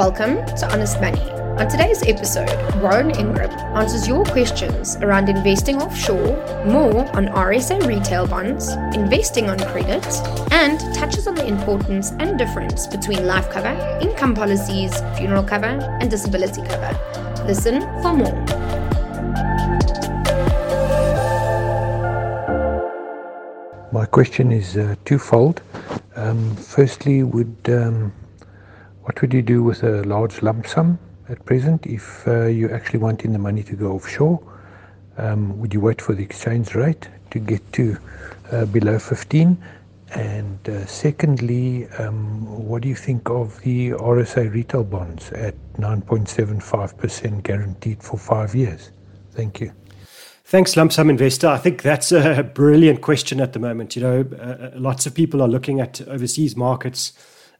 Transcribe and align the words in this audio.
Welcome 0.00 0.36
to 0.56 0.72
Honest 0.72 0.98
Money. 0.98 1.20
On 1.60 1.68
today's 1.68 2.02
episode, 2.04 2.48
Warren 2.80 3.10
Ingram 3.10 3.50
answers 3.76 4.08
your 4.08 4.24
questions 4.24 4.96
around 4.96 5.28
investing 5.28 5.76
offshore, 5.82 6.64
more 6.64 7.04
on 7.14 7.26
RSA 7.26 7.86
retail 7.86 8.26
bonds, 8.26 8.70
investing 8.94 9.50
on 9.50 9.58
credit, 9.58 10.06
and 10.52 10.80
touches 10.94 11.26
on 11.26 11.34
the 11.34 11.46
importance 11.46 12.12
and 12.12 12.38
difference 12.38 12.86
between 12.86 13.26
life 13.26 13.50
cover, 13.50 13.76
income 14.00 14.34
policies, 14.34 14.98
funeral 15.18 15.42
cover, 15.42 15.66
and 15.66 16.10
disability 16.10 16.62
cover. 16.62 17.44
Listen 17.44 17.82
for 18.00 18.14
more. 18.14 18.40
My 23.92 24.06
question 24.06 24.50
is 24.50 24.78
uh, 24.78 24.94
twofold. 25.04 25.60
Um, 26.16 26.56
firstly, 26.56 27.22
would 27.22 27.54
um, 27.68 28.14
what 29.02 29.20
would 29.20 29.32
you 29.32 29.42
do 29.42 29.62
with 29.62 29.82
a 29.82 30.02
large 30.02 30.42
lump 30.42 30.66
sum 30.66 30.98
at 31.28 31.44
present 31.44 31.86
if 31.86 32.26
uh, 32.28 32.46
you 32.46 32.70
actually 32.70 32.98
wanting 32.98 33.32
the 33.32 33.38
money 33.38 33.62
to 33.62 33.74
go 33.74 33.92
offshore? 33.92 34.40
Um, 35.16 35.58
would 35.58 35.72
you 35.74 35.80
wait 35.80 36.00
for 36.00 36.14
the 36.14 36.22
exchange 36.22 36.74
rate 36.74 37.08
to 37.30 37.38
get 37.38 37.72
to 37.74 37.96
uh, 38.52 38.64
below 38.66 38.98
15? 38.98 39.56
And 40.12 40.68
uh, 40.68 40.86
secondly, 40.86 41.86
um, 41.98 42.44
what 42.66 42.82
do 42.82 42.88
you 42.88 42.94
think 42.94 43.30
of 43.30 43.60
the 43.60 43.90
RSA 43.90 44.52
retail 44.52 44.82
bonds 44.82 45.30
at 45.32 45.54
9.75% 45.78 47.42
guaranteed 47.42 48.02
for 48.02 48.18
five 48.18 48.54
years? 48.54 48.90
Thank 49.32 49.60
you. 49.60 49.72
Thanks, 50.44 50.76
lump 50.76 50.92
sum 50.92 51.10
investor. 51.10 51.46
I 51.46 51.58
think 51.58 51.82
that's 51.82 52.10
a 52.10 52.42
brilliant 52.42 53.02
question 53.02 53.40
at 53.40 53.52
the 53.52 53.60
moment. 53.60 53.94
You 53.94 54.02
know, 54.02 54.20
uh, 54.40 54.70
lots 54.74 55.06
of 55.06 55.14
people 55.14 55.40
are 55.42 55.48
looking 55.48 55.80
at 55.80 56.00
overseas 56.08 56.56
markets 56.56 57.12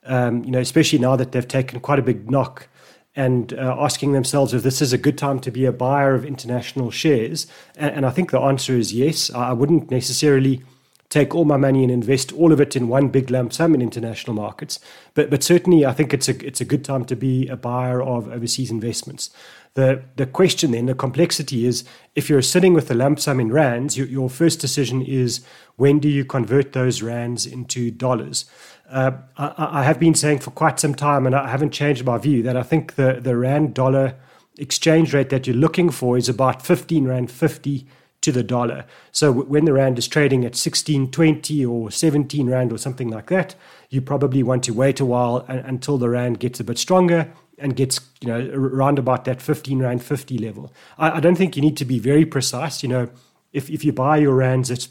um, 0.04 0.44
you 0.44 0.50
know, 0.50 0.60
especially 0.60 0.98
now 0.98 1.16
that 1.16 1.32
they've 1.32 1.46
taken 1.46 1.80
quite 1.80 1.98
a 1.98 2.02
big 2.02 2.30
knock 2.30 2.68
and 3.16 3.52
uh, 3.54 3.76
asking 3.78 4.12
themselves 4.12 4.54
if 4.54 4.62
this 4.62 4.80
is 4.80 4.92
a 4.92 4.98
good 4.98 5.18
time 5.18 5.40
to 5.40 5.50
be 5.50 5.64
a 5.64 5.72
buyer 5.72 6.14
of 6.14 6.24
international 6.24 6.90
shares. 6.90 7.46
And, 7.76 7.96
and, 7.96 8.06
I 8.06 8.10
think 8.10 8.30
the 8.30 8.40
answer 8.40 8.76
is 8.76 8.92
yes. 8.92 9.30
I 9.32 9.52
wouldn't 9.52 9.90
necessarily 9.90 10.62
take 11.10 11.34
all 11.34 11.44
my 11.44 11.56
money 11.56 11.82
and 11.82 11.90
invest 11.90 12.32
all 12.32 12.52
of 12.52 12.60
it 12.60 12.76
in 12.76 12.86
one 12.86 13.08
big 13.08 13.30
lump 13.30 13.52
sum 13.52 13.74
in 13.74 13.82
international 13.82 14.32
markets, 14.32 14.78
but 15.14 15.28
but 15.28 15.42
certainly 15.42 15.84
I 15.84 15.92
think 15.92 16.14
it's 16.14 16.28
a 16.28 16.46
it's 16.46 16.60
a 16.60 16.64
good 16.64 16.84
time 16.84 17.04
to 17.06 17.16
be 17.16 17.48
a 17.48 17.56
buyer 17.56 18.00
of 18.00 18.28
overseas 18.28 18.70
investments. 18.70 19.30
The 19.74 20.02
the 20.16 20.26
question 20.26 20.70
then, 20.70 20.86
the 20.86 20.94
complexity 20.94 21.66
is 21.66 21.84
if 22.14 22.30
you're 22.30 22.42
sitting 22.42 22.74
with 22.74 22.90
a 22.90 22.94
lump 22.94 23.18
sum 23.18 23.40
in 23.40 23.52
rands, 23.52 23.98
your, 23.98 24.06
your 24.06 24.30
first 24.30 24.60
decision 24.60 25.02
is 25.02 25.44
when 25.76 25.98
do 25.98 26.08
you 26.08 26.24
convert 26.24 26.72
those 26.72 27.02
rands 27.02 27.44
into 27.44 27.90
dollars? 27.90 28.44
Uh, 28.90 29.12
I, 29.36 29.80
I, 29.80 29.82
have 29.84 30.00
been 30.00 30.14
saying 30.14 30.40
for 30.40 30.50
quite 30.50 30.80
some 30.80 30.94
time, 30.94 31.24
and 31.24 31.34
I 31.34 31.48
haven't 31.48 31.70
changed 31.70 32.04
my 32.04 32.18
view, 32.18 32.42
that 32.42 32.56
I 32.56 32.64
think 32.64 32.96
the, 32.96 33.20
the 33.22 33.36
Rand 33.36 33.72
dollar 33.72 34.16
exchange 34.58 35.14
rate 35.14 35.30
that 35.30 35.46
you're 35.46 35.56
looking 35.56 35.90
for 35.90 36.18
is 36.18 36.28
about 36.28 36.62
15 36.62 37.06
Rand 37.06 37.30
50 37.30 37.86
to 38.22 38.32
the 38.32 38.42
dollar. 38.42 38.84
So 39.12 39.32
when 39.32 39.64
the 39.64 39.72
Rand 39.72 39.98
is 39.98 40.06
trading 40.06 40.44
at 40.44 40.52
16.20 40.52 41.68
or 41.68 41.90
17 41.90 42.50
Rand 42.50 42.72
or 42.72 42.78
something 42.78 43.08
like 43.08 43.28
that, 43.28 43.54
you 43.88 44.00
probably 44.00 44.42
want 44.42 44.64
to 44.64 44.74
wait 44.74 45.00
a 45.00 45.04
while 45.04 45.44
until 45.48 45.96
the 45.96 46.08
Rand 46.08 46.38
gets 46.40 46.60
a 46.60 46.64
bit 46.64 46.78
stronger 46.78 47.32
and 47.58 47.76
gets 47.76 48.00
you 48.20 48.28
know 48.28 48.50
around 48.52 48.98
about 48.98 49.24
that 49.26 49.40
15 49.40 49.80
Rand 49.80 50.02
50 50.02 50.38
level. 50.38 50.72
I, 50.98 51.12
I 51.12 51.20
don't 51.20 51.36
think 51.36 51.56
you 51.56 51.62
need 51.62 51.76
to 51.78 51.84
be 51.84 51.98
very 51.98 52.24
precise. 52.24 52.82
You 52.82 52.88
know, 52.88 53.10
if, 53.52 53.70
if 53.70 53.84
you 53.84 53.92
buy 53.92 54.18
your 54.18 54.34
Rands 54.34 54.70
at 54.70 54.88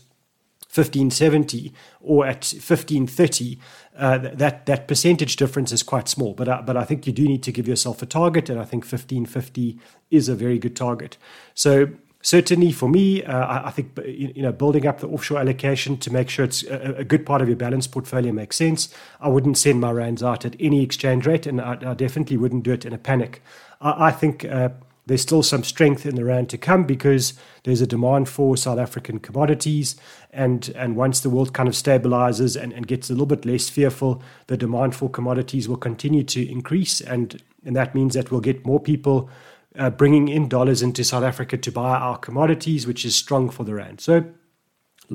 1570 0.71 1.73
or 1.99 2.25
at 2.25 2.45
1530, 2.45 3.59
uh, 3.99 4.17
that 4.17 4.65
that 4.65 4.87
percentage 4.87 5.35
difference 5.35 5.71
is 5.71 5.83
quite 5.83 6.07
small. 6.07 6.33
But 6.33 6.47
uh, 6.47 6.61
but 6.65 6.77
I 6.77 6.85
think 6.85 7.05
you 7.05 7.13
do 7.13 7.27
need 7.27 7.43
to 7.43 7.51
give 7.51 7.67
yourself 7.67 8.01
a 8.01 8.05
target, 8.05 8.49
and 8.49 8.59
I 8.59 8.63
think 8.63 8.83
1550 8.83 9.77
is 10.09 10.29
a 10.29 10.35
very 10.35 10.57
good 10.57 10.75
target. 10.75 11.17
So 11.53 11.89
certainly 12.21 12.71
for 12.71 12.89
me, 12.89 13.23
uh, 13.23 13.45
I, 13.45 13.67
I, 13.67 13.71
think 13.71 13.97
you 14.05 14.41
know 14.41 14.51
building 14.51 14.87
up 14.87 14.99
the 14.99 15.07
offshore 15.07 15.39
allocation 15.39 15.97
to 15.97 16.11
make 16.11 16.29
sure 16.29 16.45
it's 16.45 16.63
a, 16.63 16.95
a, 16.97 17.03
good 17.03 17.25
part 17.25 17.41
of 17.41 17.47
your 17.47 17.57
balanced 17.57 17.91
portfolio 17.91 18.31
makes 18.31 18.55
sense. 18.55 18.93
I 19.21 19.29
wouldn't 19.29 19.57
send 19.57 19.79
my 19.79 19.91
rands 19.91 20.23
out 20.23 20.45
at 20.45 20.55
any 20.59 20.83
exchange 20.83 21.25
rate, 21.25 21.45
and 21.45 21.61
I, 21.61 21.77
I 21.81 21.93
definitely 21.93 22.37
wouldn't 22.37 22.63
do 22.63 22.71
it 22.71 22.85
in 22.85 22.93
a 22.93 22.97
panic. 22.97 23.41
I, 23.81 24.07
I 24.07 24.11
think 24.11 24.45
uh, 24.45 24.69
there's 25.09 25.23
still 25.23 25.41
some 25.41 25.63
strength 25.63 26.05
in 26.05 26.13
the 26.13 26.23
rand 26.23 26.49
to 26.49 26.57
come 26.57 26.83
because 26.83 27.33
there's 27.63 27.81
a 27.81 27.87
demand 27.87 28.29
for 28.29 28.55
South 28.55 28.77
African 28.77 29.19
commodities. 29.19 29.95
And, 30.31 30.71
and 30.75 30.95
once 30.95 31.19
the 31.19 31.31
world 31.31 31.51
kind 31.51 31.67
of 31.67 31.73
stabilizes 31.73 32.55
and, 32.55 32.71
and 32.71 32.85
gets 32.85 33.09
a 33.09 33.13
little 33.13 33.25
bit 33.25 33.43
less 33.43 33.69
fearful, 33.69 34.21
the 34.45 34.55
demand 34.55 34.95
for 34.95 35.09
commodities 35.09 35.67
will 35.67 35.77
continue 35.77 36.21
to 36.25 36.47
increase. 36.47 37.01
And, 37.01 37.41
and 37.65 37.75
that 37.75 37.95
means 37.95 38.13
that 38.13 38.29
we'll 38.29 38.39
get 38.39 38.67
more 38.67 38.79
people 38.79 39.31
uh, 39.79 39.89
bringing 39.89 40.27
in 40.27 40.47
dollars 40.47 40.83
into 40.83 41.03
South 41.03 41.23
Africa 41.23 41.57
to 41.57 41.71
buy 41.71 41.97
our 41.97 42.19
commodities, 42.19 42.85
which 42.85 43.03
is 43.03 43.15
strong 43.15 43.49
for 43.49 43.63
the 43.63 43.73
rand. 43.73 44.01
So 44.01 44.25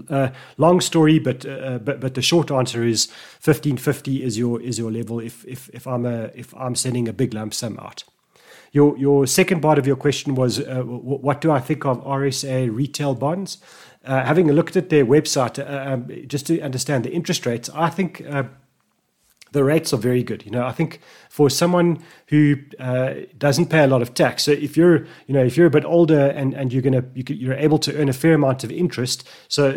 uh, 0.09 0.31
long 0.57 0.81
story, 0.81 1.21
but 1.21 1.47
uh, 1.47 1.79
but 1.79 2.01
but 2.01 2.15
the 2.15 2.23
short 2.23 2.51
answer 2.51 2.83
is 2.83 3.07
fifteen 3.39 3.77
fifty 3.77 4.25
is 4.25 4.37
your 4.37 4.61
is 4.61 4.77
your 4.77 4.91
level 4.91 5.21
if 5.21 5.45
if 5.45 5.71
if 5.73 5.87
I'm 5.87 6.05
a 6.05 6.33
if 6.35 6.53
I'm 6.57 6.75
sending 6.75 7.07
a 7.07 7.13
big 7.13 7.33
lump 7.33 7.55
sum 7.55 7.79
out. 7.79 8.03
Your 8.75 8.99
your 8.99 9.27
second 9.29 9.61
part 9.61 9.79
of 9.79 9.87
your 9.87 9.95
question 9.95 10.35
was 10.35 10.59
uh, 10.59 10.83
what 10.83 11.41
do 11.41 11.53
I 11.53 11.61
think 11.61 11.87
of 11.87 12.05
RSA 12.05 12.75
retail 12.75 13.15
bonds? 13.15 13.59
Uh, 14.05 14.25
having 14.25 14.51
looked 14.51 14.77
at 14.77 14.89
their 14.89 15.07
website, 15.07 15.61
uh, 15.61 15.93
um, 15.93 16.11
just 16.27 16.49
to 16.49 16.61
understand 16.61 17.05
the 17.05 17.13
interest 17.13 17.47
rates, 17.47 17.71
I 17.73 17.89
think 17.89 18.21
uh, 18.29 18.43
the 19.53 19.63
rates 19.63 19.93
are 19.93 19.97
very 19.97 20.25
good. 20.25 20.45
You 20.45 20.51
know, 20.51 20.67
I 20.67 20.73
think 20.73 21.01
for 21.31 21.49
someone 21.49 22.03
who 22.27 22.57
uh, 22.81 23.15
doesn't 23.39 23.67
pay 23.67 23.85
a 23.85 23.87
lot 23.87 24.03
of 24.03 24.13
tax, 24.13 24.43
so 24.43 24.51
if 24.51 24.77
you're, 24.77 25.07
you 25.29 25.35
know, 25.35 25.45
if 25.45 25.57
you're 25.57 25.69
a 25.69 25.71
bit 25.71 25.85
older 25.85 26.31
and, 26.31 26.53
and 26.53 26.73
you're 26.73 26.83
gonna 26.83 27.05
you 27.15 27.23
you're 27.29 27.55
able 27.55 27.79
to 27.79 27.97
earn 27.97 28.09
a 28.09 28.13
fair 28.13 28.35
amount 28.35 28.65
of 28.65 28.73
interest, 28.73 29.23
so 29.47 29.71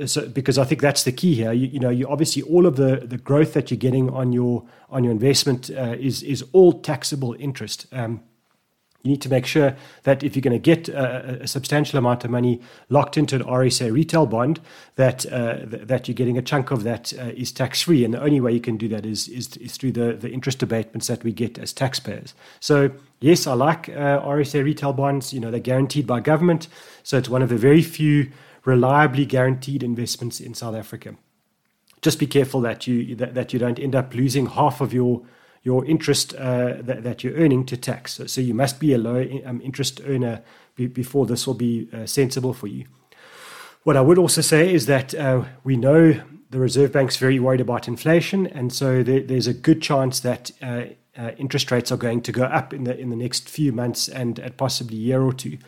uh, 0.00 0.06
so 0.06 0.28
because 0.28 0.56
I 0.56 0.62
think 0.62 0.80
that's 0.80 1.02
the 1.02 1.10
key 1.10 1.34
here. 1.34 1.52
You, 1.52 1.66
you, 1.66 1.80
know, 1.80 1.90
you 1.90 2.06
obviously 2.06 2.42
all 2.42 2.64
of 2.64 2.76
the 2.76 3.02
the 3.04 3.18
growth 3.18 3.54
that 3.54 3.72
you're 3.72 3.76
getting 3.76 4.08
on 4.08 4.32
your 4.32 4.62
on 4.88 5.02
your 5.02 5.12
investment 5.12 5.68
uh, 5.68 5.96
is 5.98 6.22
is 6.22 6.44
all 6.52 6.72
taxable 6.72 7.34
interest. 7.40 7.86
Um, 7.90 8.22
you 9.06 9.12
need 9.12 9.22
to 9.22 9.28
make 9.28 9.46
sure 9.46 9.76
that 10.02 10.24
if 10.24 10.34
you're 10.34 10.42
going 10.42 10.52
to 10.52 10.58
get 10.58 10.88
a, 10.88 11.42
a 11.42 11.46
substantial 11.46 11.96
amount 11.96 12.24
of 12.24 12.30
money 12.30 12.60
locked 12.88 13.16
into 13.16 13.36
an 13.36 13.42
RSA 13.42 13.92
retail 13.92 14.26
bond, 14.26 14.60
that 14.96 15.24
uh, 15.32 15.64
th- 15.64 15.86
that 15.86 16.08
you're 16.08 16.14
getting 16.14 16.36
a 16.36 16.42
chunk 16.42 16.72
of 16.72 16.82
that 16.82 17.12
uh, 17.16 17.30
is 17.36 17.52
tax 17.52 17.82
free, 17.82 18.04
and 18.04 18.12
the 18.12 18.20
only 18.20 18.40
way 18.40 18.52
you 18.52 18.60
can 18.60 18.76
do 18.76 18.88
that 18.88 19.06
is 19.06 19.28
is, 19.28 19.56
is 19.58 19.76
through 19.76 19.92
the, 19.92 20.14
the 20.14 20.30
interest 20.30 20.60
abatements 20.62 21.06
that 21.06 21.22
we 21.22 21.32
get 21.32 21.56
as 21.56 21.72
taxpayers. 21.72 22.34
So 22.58 22.90
yes, 23.20 23.46
I 23.46 23.54
like 23.54 23.88
uh, 23.88 24.20
RSA 24.20 24.64
retail 24.64 24.92
bonds. 24.92 25.32
You 25.32 25.38
know 25.38 25.52
they're 25.52 25.60
guaranteed 25.60 26.06
by 26.06 26.18
government, 26.18 26.66
so 27.04 27.16
it's 27.16 27.28
one 27.28 27.42
of 27.42 27.48
the 27.48 27.56
very 27.56 27.82
few 27.82 28.32
reliably 28.64 29.24
guaranteed 29.24 29.84
investments 29.84 30.40
in 30.40 30.52
South 30.52 30.74
Africa. 30.74 31.14
Just 32.02 32.18
be 32.18 32.26
careful 32.26 32.60
that 32.62 32.88
you 32.88 33.14
that, 33.14 33.34
that 33.34 33.52
you 33.52 33.60
don't 33.60 33.78
end 33.78 33.94
up 33.94 34.14
losing 34.14 34.46
half 34.46 34.80
of 34.80 34.92
your 34.92 35.22
your 35.66 35.84
interest 35.84 36.32
uh, 36.36 36.74
that, 36.80 37.02
that, 37.02 37.24
you're 37.24 37.34
earning 37.34 37.66
to 37.66 37.76
tax. 37.76 38.14
So, 38.14 38.26
so 38.26 38.40
you 38.40 38.54
must 38.54 38.78
be 38.78 38.94
a 38.94 38.98
low 38.98 39.26
um, 39.44 39.60
interest 39.60 40.00
earner 40.06 40.42
be, 40.76 40.86
before 40.86 41.26
this 41.26 41.44
will 41.44 41.54
be 41.54 41.88
uh, 41.92 42.06
sensible 42.06 42.54
for 42.54 42.68
you. 42.68 42.84
What 43.82 43.96
I 43.96 44.00
would 44.00 44.16
also 44.16 44.42
say 44.42 44.72
is 44.72 44.86
that 44.86 45.12
uh, 45.12 45.42
we 45.64 45.76
know 45.76 46.22
the 46.50 46.60
Reserve 46.60 46.92
Bank's 46.92 47.16
very 47.16 47.40
worried 47.40 47.60
about 47.60 47.88
inflation, 47.88 48.46
and 48.46 48.72
so 48.72 49.02
there, 49.02 49.20
there's 49.20 49.48
a 49.48 49.52
good 49.52 49.82
chance 49.82 50.20
that 50.20 50.52
uh, 50.62 50.84
uh, 51.18 51.32
interest 51.36 51.72
rates 51.72 51.90
are 51.90 51.96
going 51.96 52.22
to 52.22 52.30
go 52.30 52.44
up 52.44 52.72
in 52.72 52.84
the 52.84 52.96
in 52.96 53.10
the 53.10 53.16
next 53.16 53.48
few 53.48 53.72
months 53.72 54.08
and 54.08 54.38
at 54.38 54.56
possibly 54.56 54.96
a 54.98 55.00
year 55.00 55.22
or 55.22 55.32
two. 55.32 55.58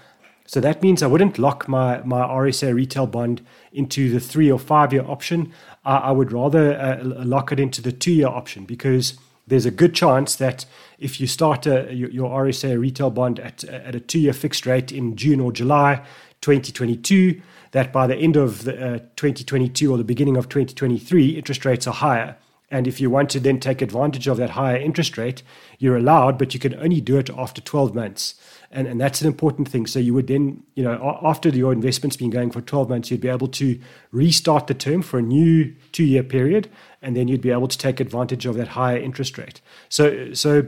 So 0.46 0.60
that 0.60 0.80
means 0.80 1.02
I 1.02 1.08
wouldn't 1.08 1.38
lock 1.38 1.68
my, 1.68 2.00
my 2.04 2.22
RSA 2.22 2.72
retail 2.72 3.06
bond 3.06 3.44
into 3.72 4.10
the 4.10 4.20
three 4.20 4.50
or 4.50 4.58
five 4.58 4.92
year 4.92 5.04
option. 5.04 5.52
I, 5.84 5.96
I 5.96 6.10
would 6.12 6.32
rather 6.32 6.78
uh, 6.80 7.02
lock 7.02 7.50
it 7.52 7.58
into 7.58 7.82
the 7.82 7.92
two 7.92 8.12
year 8.12 8.28
option 8.28 8.64
because 8.64 9.18
there's 9.48 9.66
a 9.66 9.70
good 9.70 9.94
chance 9.94 10.36
that 10.36 10.64
if 10.98 11.20
you 11.20 11.26
start 11.26 11.66
a, 11.66 11.92
your, 11.94 12.30
RSA 12.30 12.78
retail 12.78 13.10
bond 13.10 13.40
at, 13.40 13.64
at 13.64 13.94
a 13.94 14.00
two 14.00 14.18
year 14.18 14.32
fixed 14.32 14.66
rate 14.66 14.92
in 14.92 15.16
June 15.16 15.40
or 15.40 15.52
July 15.52 16.04
2022, 16.40 17.40
that 17.72 17.92
by 17.92 18.06
the 18.06 18.16
end 18.16 18.36
of 18.36 18.64
the, 18.64 18.74
uh, 18.74 18.98
2022 19.16 19.92
or 19.92 19.98
the 19.98 20.04
beginning 20.04 20.36
of 20.36 20.48
2023, 20.48 21.30
interest 21.30 21.64
rates 21.64 21.86
are 21.86 21.94
higher. 21.94 22.36
And 22.70 22.86
if 22.86 23.00
you 23.00 23.08
want 23.08 23.30
to 23.30 23.40
then 23.40 23.60
take 23.60 23.80
advantage 23.80 24.26
of 24.26 24.36
that 24.36 24.50
higher 24.50 24.76
interest 24.76 25.16
rate, 25.16 25.42
you're 25.78 25.96
allowed, 25.96 26.38
but 26.38 26.52
you 26.52 26.60
can 26.60 26.74
only 26.74 27.00
do 27.00 27.16
it 27.16 27.30
after 27.30 27.60
12 27.62 27.94
months. 27.94 28.34
And, 28.70 28.86
and 28.86 29.00
that's 29.00 29.22
an 29.22 29.26
important 29.26 29.68
thing. 29.68 29.86
So 29.86 29.98
you 29.98 30.12
would 30.12 30.26
then, 30.26 30.62
you 30.74 30.84
know, 30.84 31.18
after 31.22 31.48
your 31.48 31.72
investment's 31.72 32.16
been 32.16 32.28
going 32.28 32.50
for 32.50 32.60
12 32.60 32.90
months, 32.90 33.10
you'd 33.10 33.22
be 33.22 33.28
able 33.28 33.48
to 33.48 33.80
restart 34.12 34.66
the 34.66 34.74
term 34.74 35.00
for 35.00 35.18
a 35.18 35.22
new 35.22 35.74
two 35.92 36.04
year 36.04 36.22
period, 36.22 36.68
and 37.00 37.16
then 37.16 37.28
you'd 37.28 37.40
be 37.40 37.50
able 37.50 37.68
to 37.68 37.78
take 37.78 38.00
advantage 38.00 38.44
of 38.44 38.56
that 38.56 38.68
higher 38.68 38.98
interest 38.98 39.38
rate. 39.38 39.62
So, 39.88 40.34
so 40.34 40.66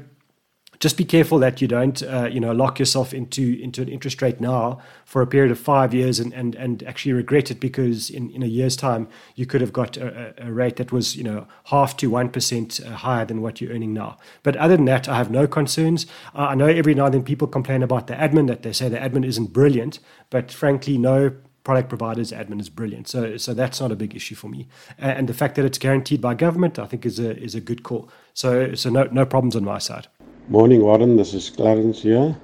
just 0.80 0.96
be 0.96 1.04
careful 1.04 1.38
that 1.38 1.60
you 1.60 1.68
don't, 1.68 2.02
uh, 2.02 2.26
you 2.32 2.40
know, 2.40 2.52
lock 2.52 2.78
yourself 2.78 3.12
into 3.12 3.60
into 3.60 3.82
an 3.82 3.88
interest 3.88 4.22
rate 4.22 4.40
now 4.40 4.80
for 5.04 5.20
a 5.20 5.26
period 5.26 5.52
of 5.52 5.58
five 5.58 5.92
years 5.92 6.18
and 6.18 6.32
and, 6.32 6.54
and 6.54 6.82
actually 6.84 7.12
regret 7.12 7.50
it 7.50 7.60
because 7.60 8.08
in, 8.08 8.30
in 8.30 8.42
a 8.42 8.46
year's 8.46 8.76
time 8.76 9.06
you 9.36 9.44
could 9.44 9.60
have 9.60 9.74
got 9.74 9.98
a, 9.98 10.34
a 10.38 10.50
rate 10.50 10.76
that 10.76 10.90
was, 10.90 11.14
you 11.16 11.22
know, 11.22 11.46
half 11.64 11.98
to 11.98 12.08
one 12.08 12.30
percent 12.30 12.80
uh, 12.80 12.90
higher 12.90 13.26
than 13.26 13.42
what 13.42 13.60
you're 13.60 13.72
earning 13.72 13.92
now. 13.92 14.16
But 14.42 14.56
other 14.56 14.74
than 14.74 14.86
that, 14.86 15.06
I 15.06 15.18
have 15.18 15.30
no 15.30 15.46
concerns. 15.46 16.06
Uh, 16.34 16.46
I 16.46 16.54
know 16.54 16.66
every 16.66 16.94
now 16.94 17.04
and 17.04 17.14
then 17.14 17.24
people 17.24 17.46
complain 17.46 17.82
about 17.82 18.06
the 18.06 18.14
admin 18.14 18.46
that 18.48 18.62
they 18.62 18.72
say 18.72 18.88
the 18.88 18.96
admin 18.96 19.26
isn't 19.26 19.52
brilliant, 19.52 19.98
but 20.30 20.50
frankly, 20.50 20.96
no 20.96 21.32
product 21.62 21.90
provider's 21.90 22.32
admin 22.32 22.58
is 22.58 22.70
brilliant. 22.70 23.06
So 23.06 23.36
so 23.36 23.52
that's 23.52 23.82
not 23.82 23.92
a 23.92 23.96
big 23.96 24.16
issue 24.16 24.34
for 24.34 24.48
me. 24.48 24.66
And 24.96 25.28
the 25.28 25.34
fact 25.34 25.56
that 25.56 25.66
it's 25.66 25.76
guaranteed 25.76 26.22
by 26.22 26.32
government, 26.32 26.78
I 26.78 26.86
think, 26.86 27.04
is 27.04 27.18
a 27.18 27.36
is 27.36 27.54
a 27.54 27.60
good 27.60 27.82
call. 27.82 28.08
So 28.32 28.74
so 28.74 28.88
no 28.88 29.04
no 29.12 29.26
problems 29.26 29.54
on 29.54 29.64
my 29.64 29.78
side. 29.78 30.08
Morning, 30.50 30.82
Warren. 30.82 31.16
This 31.16 31.32
is 31.32 31.48
Clarence 31.48 32.02
here. 32.02 32.36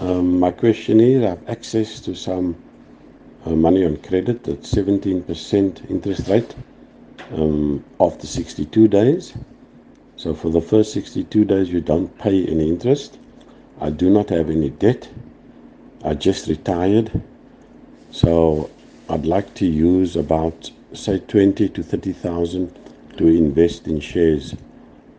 Um, 0.00 0.40
my 0.40 0.50
question 0.50 0.98
is 0.98 1.22
I 1.22 1.28
have 1.28 1.48
access 1.48 2.00
to 2.00 2.16
some 2.16 2.56
uh, 3.46 3.50
money 3.50 3.84
on 3.84 3.98
credit 3.98 4.48
at 4.48 4.62
17% 4.62 5.88
interest 5.88 6.26
rate 6.26 6.56
um, 7.30 7.84
after 8.00 8.26
62 8.26 8.88
days. 8.88 9.32
So 10.16 10.34
for 10.34 10.50
the 10.50 10.60
first 10.60 10.92
62 10.92 11.44
days, 11.44 11.70
you 11.70 11.80
don't 11.80 12.18
pay 12.18 12.44
any 12.48 12.68
interest. 12.68 13.20
I 13.80 13.90
do 13.90 14.10
not 14.10 14.30
have 14.30 14.50
any 14.50 14.70
debt. 14.70 15.08
I 16.04 16.14
just 16.14 16.48
retired. 16.48 17.22
So 18.10 18.70
I'd 19.08 19.24
like 19.24 19.54
to 19.54 19.66
use 19.66 20.16
about, 20.16 20.68
say, 20.94 21.20
20 21.20 21.68
to 21.68 21.82
30,000 21.84 22.76
to 23.18 23.28
invest 23.28 23.86
in 23.86 24.00
shares 24.00 24.56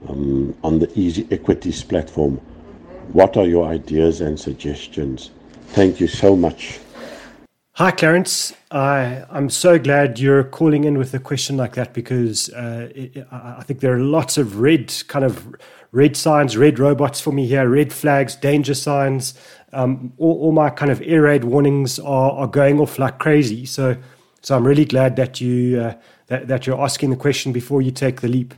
um, 0.09 0.55
on 0.63 0.79
the 0.79 0.91
Easy 0.97 1.27
Equities 1.31 1.83
platform. 1.83 2.37
What 3.13 3.37
are 3.37 3.45
your 3.45 3.67
ideas 3.67 4.21
and 4.21 4.39
suggestions? 4.39 5.31
Thank 5.69 5.99
you 5.99 6.07
so 6.07 6.35
much. 6.35 6.79
Hi, 7.73 7.91
Clarence. 7.91 8.53
I, 8.71 9.25
I'm 9.29 9.49
so 9.49 9.77
glad 9.77 10.17
you're 10.17 10.45
calling 10.45 10.85
in 10.85 10.97
with 10.97 11.13
a 11.13 11.19
question 11.19 11.57
like 11.57 11.73
that 11.73 11.93
because 11.93 12.49
uh, 12.53 12.89
it, 12.95 13.27
I 13.31 13.63
think 13.63 13.81
there 13.81 13.93
are 13.93 13.99
lots 13.99 14.37
of 14.37 14.59
red 14.61 14.93
kind 15.09 15.25
of 15.25 15.55
red 15.91 16.15
signs, 16.15 16.55
red 16.55 16.79
robots 16.79 17.19
for 17.19 17.33
me 17.33 17.47
here, 17.47 17.67
red 17.67 17.91
flags, 17.91 18.35
danger 18.35 18.73
signs. 18.73 19.33
Um, 19.73 20.13
all, 20.17 20.39
all, 20.39 20.51
my 20.53 20.69
kind 20.69 20.89
of 20.89 21.01
air 21.01 21.23
raid 21.23 21.43
warnings 21.43 21.99
are, 21.99 22.31
are 22.31 22.47
going 22.47 22.79
off 22.79 22.97
like 22.97 23.19
crazy. 23.19 23.65
So, 23.65 23.97
so 24.41 24.55
I'm 24.55 24.65
really 24.65 24.85
glad 24.85 25.17
that 25.17 25.41
you 25.41 25.81
uh, 25.81 25.95
that, 26.27 26.47
that 26.47 26.65
you're 26.65 26.81
asking 26.81 27.09
the 27.09 27.17
question 27.17 27.51
before 27.51 27.81
you 27.81 27.91
take 27.91 28.21
the 28.21 28.27
leap. 28.29 28.53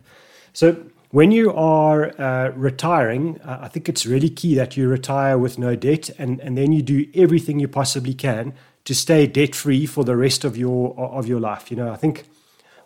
So, 0.54 0.78
when 1.12 1.32
you 1.32 1.54
are 1.54 2.20
uh, 2.20 2.52
retiring, 2.52 3.40
uh, 3.42 3.60
I 3.62 3.68
think 3.70 3.88
it's 3.88 4.06
really 4.06 4.30
key 4.30 4.56
that 4.56 4.76
you 4.76 4.90
retire 4.90 5.38
with 5.38 5.58
no 5.58 5.76
debt 5.76 6.10
and, 6.18 6.40
and 6.42 6.58
then 6.58 6.74
you 6.74 6.82
do 6.82 7.08
everything 7.14 7.60
you 7.60 7.68
possibly 7.68 8.14
can 8.14 8.54
to 8.84 8.94
stay 8.94 9.26
debt 9.28 9.56
free 9.56 9.86
for 9.86 10.04
the 10.04 10.16
rest 10.16 10.44
of 10.44 10.58
your 10.58 10.98
of 10.98 11.28
your 11.28 11.40
life. 11.40 11.72
You 11.72 11.78
know, 11.78 11.92
I 11.92 11.96
think 11.96 12.26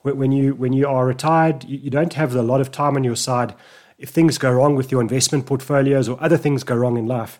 when 0.03 0.31
you 0.31 0.53
when 0.55 0.73
you 0.73 0.87
are 0.87 1.05
retired, 1.05 1.63
you, 1.63 1.77
you 1.77 1.89
don't 1.89 2.13
have 2.13 2.35
a 2.35 2.41
lot 2.41 2.61
of 2.61 2.71
time 2.71 2.95
on 2.95 3.03
your 3.03 3.15
side. 3.15 3.55
If 3.97 4.09
things 4.09 4.37
go 4.37 4.51
wrong 4.51 4.75
with 4.75 4.91
your 4.91 5.01
investment 5.01 5.45
portfolios 5.45 6.09
or 6.09 6.17
other 6.21 6.37
things 6.37 6.63
go 6.63 6.75
wrong 6.75 6.97
in 6.97 7.07
life, 7.07 7.39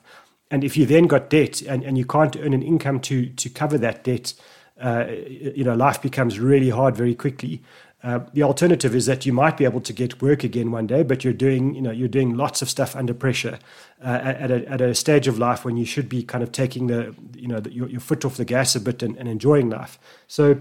and 0.51 0.63
if 0.63 0.77
you 0.77 0.85
then 0.85 1.07
got 1.07 1.29
debt 1.29 1.61
and, 1.61 1.83
and 1.83 1.97
you 1.97 2.05
can't 2.05 2.35
earn 2.37 2.53
an 2.53 2.63
income 2.63 2.99
to 3.01 3.27
to 3.29 3.49
cover 3.49 3.77
that 3.79 4.03
debt, 4.03 4.33
uh, 4.79 5.05
you 5.09 5.63
know, 5.63 5.75
life 5.75 6.01
becomes 6.01 6.39
really 6.39 6.69
hard 6.69 6.95
very 6.95 7.15
quickly. 7.15 7.61
Uh, 8.03 8.19
the 8.33 8.41
alternative 8.41 8.95
is 8.95 9.05
that 9.05 9.25
you 9.27 9.33
might 9.33 9.57
be 9.57 9.63
able 9.63 9.81
to 9.81 9.93
get 9.93 10.21
work 10.21 10.43
again 10.43 10.71
one 10.71 10.87
day, 10.87 11.03
but 11.03 11.23
you're 11.23 11.33
doing, 11.33 11.75
you 11.75 11.81
know, 11.81 11.91
you're 11.91 12.07
doing 12.07 12.35
lots 12.35 12.61
of 12.61 12.69
stuff 12.69 12.95
under 12.95 13.13
pressure 13.13 13.59
uh, 14.03 14.19
at, 14.23 14.49
a, 14.49 14.67
at 14.67 14.81
a 14.81 14.95
stage 14.95 15.27
of 15.27 15.37
life 15.37 15.63
when 15.63 15.77
you 15.77 15.85
should 15.85 16.09
be 16.09 16.23
kind 16.23 16.43
of 16.43 16.51
taking 16.51 16.87
the, 16.87 17.15
you 17.35 17.47
know, 17.47 17.59
the, 17.59 17.71
your, 17.71 17.87
your 17.87 17.99
foot 17.99 18.25
off 18.25 18.37
the 18.37 18.45
gas 18.45 18.75
a 18.75 18.79
bit 18.79 19.03
and, 19.03 19.15
and 19.17 19.29
enjoying 19.29 19.69
life. 19.69 19.99
So, 20.27 20.59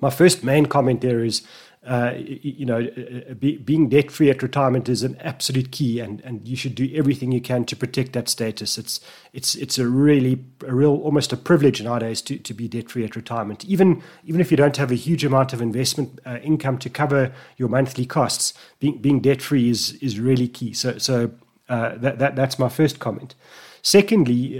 my 0.00 0.10
first 0.10 0.44
main 0.44 0.66
comment 0.66 1.00
there 1.00 1.24
is 1.24 1.42
uh, 1.88 2.12
you 2.18 2.66
know, 2.66 2.80
uh, 2.80 3.30
uh, 3.30 3.34
be, 3.34 3.56
being 3.56 3.88
debt 3.88 4.10
free 4.10 4.28
at 4.28 4.42
retirement 4.42 4.90
is 4.90 5.02
an 5.02 5.16
absolute 5.20 5.70
key, 5.72 6.00
and, 6.00 6.20
and 6.20 6.46
you 6.46 6.54
should 6.54 6.74
do 6.74 6.90
everything 6.94 7.32
you 7.32 7.40
can 7.40 7.64
to 7.64 7.74
protect 7.74 8.12
that 8.12 8.28
status. 8.28 8.76
It's 8.76 9.00
it's 9.32 9.54
it's 9.54 9.78
a 9.78 9.88
really 9.88 10.44
a 10.66 10.74
real 10.74 10.94
almost 10.96 11.32
a 11.32 11.36
privilege 11.36 11.82
nowadays 11.82 12.20
to, 12.22 12.36
to 12.36 12.52
be 12.52 12.68
debt 12.68 12.90
free 12.90 13.04
at 13.04 13.16
retirement. 13.16 13.64
Even 13.64 14.02
even 14.26 14.38
if 14.38 14.50
you 14.50 14.56
don't 14.58 14.76
have 14.76 14.90
a 14.90 14.96
huge 14.96 15.24
amount 15.24 15.54
of 15.54 15.62
investment 15.62 16.20
uh, 16.26 16.36
income 16.42 16.76
to 16.76 16.90
cover 16.90 17.32
your 17.56 17.70
monthly 17.70 18.04
costs, 18.04 18.52
being 18.80 18.98
being 18.98 19.20
debt 19.20 19.40
free 19.40 19.70
is 19.70 19.94
is 20.02 20.20
really 20.20 20.46
key. 20.46 20.74
So 20.74 20.98
so 20.98 21.30
uh, 21.70 21.96
that, 21.96 22.18
that 22.18 22.36
that's 22.36 22.58
my 22.58 22.68
first 22.68 22.98
comment. 22.98 23.34
Secondly, 23.80 24.58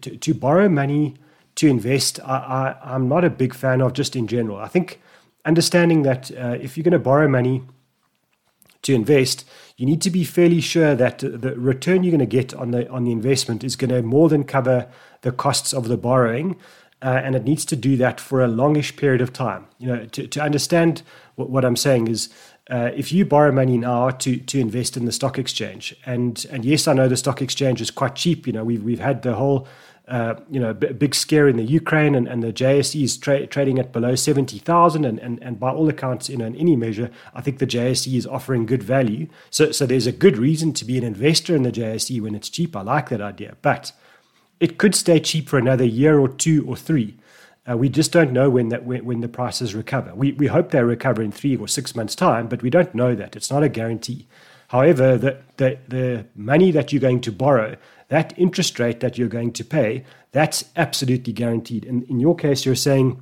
to, 0.00 0.16
to 0.16 0.34
borrow 0.34 0.68
money 0.68 1.16
to 1.56 1.66
invest, 1.66 2.20
I, 2.24 2.76
I 2.84 2.94
I'm 2.94 3.08
not 3.08 3.24
a 3.24 3.30
big 3.30 3.52
fan 3.52 3.80
of 3.80 3.94
just 3.94 4.14
in 4.14 4.28
general. 4.28 4.58
I 4.58 4.68
think 4.68 5.00
understanding 5.48 6.02
that 6.02 6.30
uh, 6.32 6.58
if 6.60 6.76
you're 6.76 6.84
going 6.84 6.92
to 6.92 6.98
borrow 6.98 7.26
money 7.26 7.62
to 8.82 8.94
invest, 8.94 9.48
you 9.76 9.86
need 9.86 10.02
to 10.02 10.10
be 10.10 10.22
fairly 10.22 10.60
sure 10.60 10.94
that 10.94 11.18
the 11.18 11.54
return 11.56 12.04
you're 12.04 12.16
going 12.16 12.30
to 12.30 12.36
get 12.36 12.54
on 12.54 12.70
the 12.70 12.88
on 12.90 13.04
the 13.04 13.12
investment 13.12 13.64
is 13.64 13.74
going 13.74 13.90
to 13.90 14.02
more 14.02 14.28
than 14.28 14.44
cover 14.44 14.86
the 15.22 15.32
costs 15.32 15.72
of 15.72 15.88
the 15.88 15.96
borrowing, 15.96 16.56
uh, 17.02 17.20
and 17.24 17.34
it 17.34 17.44
needs 17.44 17.64
to 17.64 17.76
do 17.76 17.96
that 17.96 18.20
for 18.20 18.44
a 18.44 18.46
longish 18.46 18.94
period 18.96 19.20
of 19.20 19.32
time. 19.32 19.66
You 19.78 19.88
know, 19.88 20.06
to, 20.06 20.28
to 20.28 20.40
understand 20.40 21.02
what, 21.34 21.50
what 21.50 21.64
I'm 21.64 21.76
saying 21.76 22.08
is. 22.08 22.28
Uh, 22.70 22.90
if 22.94 23.10
you 23.12 23.24
borrow 23.24 23.50
money 23.50 23.78
now 23.78 24.10
to 24.10 24.36
to 24.36 24.60
invest 24.60 24.94
in 24.98 25.06
the 25.06 25.12
stock 25.12 25.38
exchange, 25.38 25.96
and 26.04 26.44
and 26.52 26.66
yes, 26.66 26.86
I 26.86 26.92
know 26.92 27.08
the 27.08 27.16
stock 27.16 27.40
exchange 27.40 27.80
is 27.80 27.90
quite 27.90 28.14
cheap. 28.14 28.46
You 28.46 28.52
know, 28.52 28.62
we've 28.62 28.84
we've 28.84 29.00
had 29.00 29.22
the 29.22 29.34
whole 29.34 29.66
uh, 30.08 30.34
you 30.50 30.58
know, 30.58 30.72
b- 30.72 30.92
big 30.92 31.14
scare 31.14 31.48
in 31.48 31.56
the 31.56 31.64
Ukraine, 31.64 32.14
and, 32.14 32.26
and 32.26 32.42
the 32.42 32.52
JSE 32.52 33.02
is 33.02 33.16
tra- 33.16 33.46
trading 33.46 33.78
at 33.78 33.92
below 33.92 34.14
70,000. 34.14 35.04
And, 35.04 35.18
and, 35.18 35.42
and 35.42 35.60
by 35.60 35.70
all 35.70 35.88
accounts, 35.88 36.28
you 36.28 36.36
know, 36.36 36.46
in 36.46 36.56
any 36.56 36.76
measure, 36.76 37.10
I 37.34 37.42
think 37.42 37.58
the 37.58 37.66
JSE 37.66 38.16
is 38.16 38.26
offering 38.26 38.66
good 38.66 38.82
value. 38.82 39.28
So, 39.50 39.70
so 39.70 39.86
there's 39.86 40.06
a 40.06 40.12
good 40.12 40.38
reason 40.38 40.72
to 40.74 40.84
be 40.84 40.96
an 40.96 41.04
investor 41.04 41.54
in 41.54 41.62
the 41.62 41.72
JSE 41.72 42.20
when 42.20 42.34
it's 42.34 42.48
cheap. 42.48 42.74
I 42.74 42.80
like 42.80 43.10
that 43.10 43.20
idea. 43.20 43.56
But 43.60 43.92
it 44.60 44.78
could 44.78 44.94
stay 44.94 45.20
cheap 45.20 45.48
for 45.48 45.58
another 45.58 45.84
year 45.84 46.18
or 46.18 46.28
two 46.28 46.64
or 46.66 46.76
three. 46.76 47.16
Uh, 47.70 47.76
we 47.76 47.88
just 47.88 48.12
don't 48.12 48.32
know 48.32 48.48
when 48.48 48.70
that 48.70 48.84
when, 48.84 49.04
when 49.04 49.20
the 49.20 49.28
prices 49.28 49.74
recover. 49.74 50.14
We, 50.14 50.32
we 50.32 50.46
hope 50.46 50.70
they 50.70 50.82
recover 50.82 51.22
in 51.22 51.32
three 51.32 51.54
or 51.54 51.68
six 51.68 51.94
months' 51.94 52.14
time, 52.14 52.48
but 52.48 52.62
we 52.62 52.70
don't 52.70 52.94
know 52.94 53.14
that. 53.14 53.36
It's 53.36 53.50
not 53.50 53.62
a 53.62 53.68
guarantee. 53.68 54.26
However, 54.68 55.16
the, 55.16 55.38
the, 55.56 55.78
the 55.88 56.26
money 56.34 56.70
that 56.70 56.92
you're 56.92 57.00
going 57.00 57.20
to 57.22 57.32
borrow 57.32 57.76
that 58.08 58.32
interest 58.38 58.78
rate 58.78 59.00
that 59.00 59.18
you're 59.18 59.28
going 59.28 59.52
to 59.52 59.64
pay, 59.64 60.04
that's 60.32 60.64
absolutely 60.76 61.32
guaranteed. 61.32 61.84
And 61.84 62.02
in 62.04 62.20
your 62.20 62.34
case, 62.34 62.64
you're 62.64 62.74
saying 62.74 63.20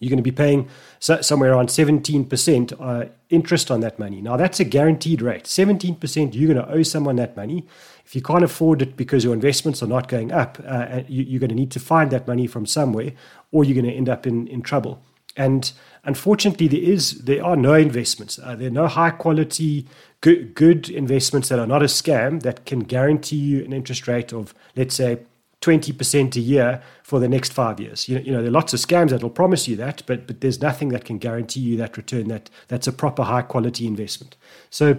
you're 0.00 0.10
going 0.10 0.18
to 0.18 0.22
be 0.22 0.32
paying 0.32 0.68
somewhere 0.98 1.52
around 1.52 1.68
17% 1.68 2.72
uh, 2.80 3.08
interest 3.30 3.70
on 3.70 3.80
that 3.80 3.98
money. 3.98 4.20
Now, 4.20 4.36
that's 4.36 4.58
a 4.60 4.64
guaranteed 4.64 5.22
rate. 5.22 5.44
17% 5.44 6.34
you're 6.34 6.52
going 6.52 6.66
to 6.66 6.72
owe 6.72 6.82
someone 6.82 7.16
that 7.16 7.36
money. 7.36 7.66
If 8.04 8.14
you 8.14 8.20
can't 8.20 8.44
afford 8.44 8.82
it 8.82 8.96
because 8.96 9.24
your 9.24 9.32
investments 9.32 9.82
are 9.82 9.86
not 9.86 10.08
going 10.08 10.32
up, 10.32 10.58
uh, 10.66 11.02
you, 11.08 11.36
are 11.36 11.40
going 11.40 11.50
to 11.50 11.54
need 11.54 11.70
to 11.70 11.80
find 11.80 12.10
that 12.10 12.26
money 12.26 12.46
from 12.46 12.66
somewhere, 12.66 13.12
or 13.52 13.64
you're 13.64 13.80
going 13.80 13.90
to 13.90 13.96
end 13.96 14.08
up 14.08 14.26
in, 14.26 14.46
in 14.48 14.62
trouble. 14.62 15.00
And 15.36 15.72
unfortunately, 16.04 16.68
there 16.68 16.80
is 16.80 17.22
there 17.22 17.44
are 17.44 17.56
no 17.56 17.74
investments. 17.74 18.38
Uh, 18.38 18.54
there 18.54 18.68
are 18.68 18.70
no 18.70 18.86
high 18.86 19.10
quality 19.10 19.86
good, 20.24 20.54
good 20.54 20.88
investments 20.88 21.50
that 21.50 21.58
are 21.58 21.66
not 21.66 21.82
a 21.82 21.86
scam 21.86 22.42
that 22.42 22.64
can 22.64 22.80
guarantee 22.80 23.36
you 23.36 23.62
an 23.62 23.74
interest 23.74 24.08
rate 24.08 24.32
of, 24.32 24.54
let's 24.74 24.94
say, 24.94 25.18
20% 25.60 26.36
a 26.36 26.40
year 26.40 26.82
for 27.02 27.20
the 27.20 27.28
next 27.28 27.52
five 27.52 27.78
years. 27.78 28.08
You 28.08 28.16
know, 28.16 28.20
you 28.22 28.32
know, 28.32 28.38
there 28.38 28.48
are 28.48 28.52
lots 28.52 28.72
of 28.72 28.80
scams 28.80 29.10
that 29.10 29.22
will 29.22 29.28
promise 29.28 29.68
you 29.68 29.76
that, 29.76 30.02
but, 30.06 30.26
but 30.26 30.40
there's 30.40 30.62
nothing 30.62 30.90
that 30.90 31.04
can 31.04 31.18
guarantee 31.18 31.60
you 31.60 31.76
that 31.76 31.96
return 31.98 32.28
that 32.28 32.48
that's 32.68 32.86
a 32.86 32.92
proper 32.92 33.22
high 33.22 33.42
quality 33.42 33.86
investment. 33.86 34.36
So 34.70 34.98